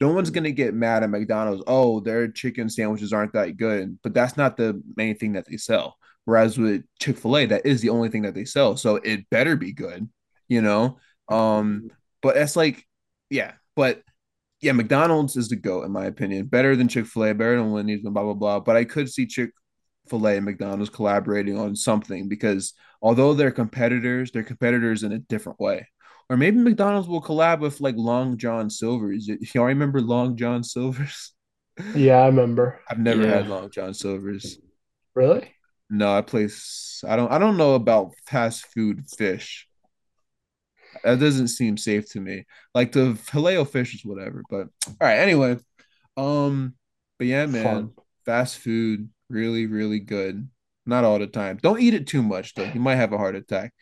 [0.00, 1.62] no one's gonna get mad at McDonald's.
[1.66, 5.56] Oh, their chicken sandwiches aren't that good, but that's not the main thing that they
[5.56, 5.96] sell.
[6.24, 9.28] Whereas with Chick Fil A, that is the only thing that they sell, so it
[9.30, 10.08] better be good,
[10.48, 10.98] you know.
[11.28, 11.90] Um,
[12.22, 12.86] but it's like,
[13.30, 14.02] yeah, but
[14.60, 16.46] yeah, McDonald's is the goat in my opinion.
[16.46, 18.60] Better than Chick Fil A, better than Wendy's, and blah blah blah.
[18.60, 19.50] But I could see Chick
[20.08, 22.72] Fil A and McDonald's collaborating on something because
[23.02, 25.86] although they're competitors, they're competitors in a different way.
[26.30, 29.28] Or maybe McDonald's will collab with like Long John Silver's.
[29.54, 31.32] Y'all remember Long John Silver's?
[31.94, 32.80] yeah, I remember.
[32.88, 33.28] I've never Yeah.
[33.28, 34.58] had Long John Silver's.
[35.14, 35.54] Really?
[35.90, 37.02] No, I place.
[37.06, 37.30] I don't.
[37.30, 39.68] I don't know about fast food fish.
[41.02, 42.46] That doesn't seem safe to me.
[42.74, 44.42] Like the filet o fish is whatever.
[44.48, 45.18] But all right.
[45.18, 45.58] Anyway,
[46.16, 46.74] Um,
[47.18, 47.92] but yeah, man, Fun.
[48.26, 50.48] fast food really, really good.
[50.86, 51.58] Not all the time.
[51.62, 52.70] Don't eat it too much though.
[52.74, 53.74] You might have a heart attack.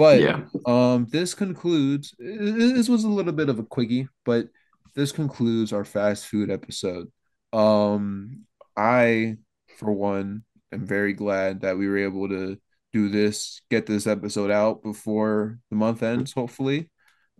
[0.00, 0.44] But Yeah.
[0.64, 2.14] um, this concludes.
[2.18, 4.46] This was a little bit of a quickie, but
[4.94, 7.12] this concludes our fast food episode.
[7.52, 9.36] Um, I,
[9.76, 12.56] for one, am very glad that we were able to
[12.94, 16.90] do this, get this episode out before the month ends, hopefully.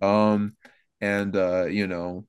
[0.03, 0.55] Um,
[1.01, 2.27] and uh, you know,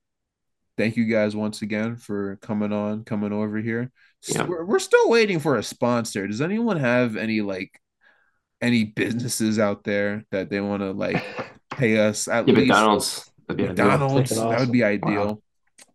[0.78, 3.92] thank you guys once again for coming on, coming over here.
[4.26, 4.44] Yeah.
[4.44, 6.26] We're, we're still waiting for a sponsor.
[6.26, 7.78] Does anyone have any like
[8.62, 11.22] any businesses out there that they want to like
[11.70, 13.30] pay us at Yeah, least McDonald's.
[13.48, 13.86] That'd be ideal.
[13.86, 14.32] McDonald's?
[14.32, 15.08] Freaking That would be awesome.
[15.08, 15.42] ideal.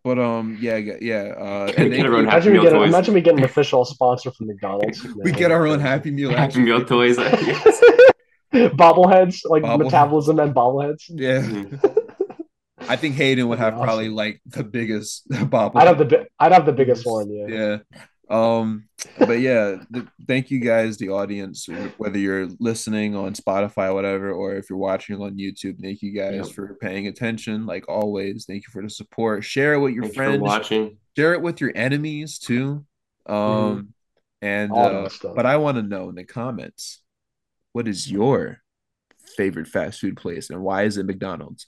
[0.04, 1.16] But um, yeah, yeah, yeah.
[1.38, 2.90] Uh, Get and thank everyone Happy Imagine we Meal get toys.
[2.90, 5.04] imagine we get an official sponsor from McDonald's.
[5.24, 6.32] we get our own Happy Meal.
[6.32, 7.18] Happy Meal toys.
[8.54, 11.04] bobbleheads, like Bobble- metabolism and bobbleheads.
[11.10, 11.94] Yeah, Mhm.
[12.90, 13.86] I think Hayden would have Awesome.
[13.86, 15.80] probably like the biggest bobble.
[15.80, 17.30] I'd have the bi- I'd have the biggest one.
[17.32, 17.48] Yeah.
[17.48, 17.78] yeah
[18.30, 18.84] um
[19.20, 21.68] but yeah th- thank you guys the audience
[21.98, 26.48] whether you're listening on spotify whatever or if you're watching on youtube thank you guys
[26.48, 26.48] Yep.
[26.56, 28.44] for paying attention like always.
[28.46, 29.44] Thank you for the support.
[29.46, 30.42] Share it with your Thanks friends.
[30.42, 30.98] watching.
[31.16, 32.86] share it with your enemies too.
[33.26, 33.94] Um
[34.42, 37.02] and uh, but i want to know in the comments
[37.74, 38.62] what is your
[39.36, 41.66] favorite fast food place and why is it mcdonald's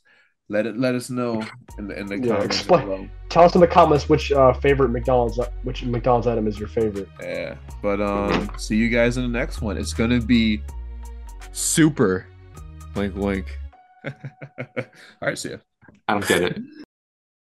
[0.50, 1.44] let it let us know
[1.78, 3.08] in the in the Yeah, comments explain- below.
[3.30, 7.08] Tell us in the comments which uh, favorite McDonald's which McDonald's item is your favorite.
[7.22, 7.56] Yeah.
[7.82, 9.78] But um see you guys in the next one.
[9.78, 10.62] It's gonna be
[11.52, 12.26] super
[12.96, 13.58] wink wink.
[14.06, 14.12] All
[15.22, 15.58] right, see ya.
[16.08, 16.62] I don't get it.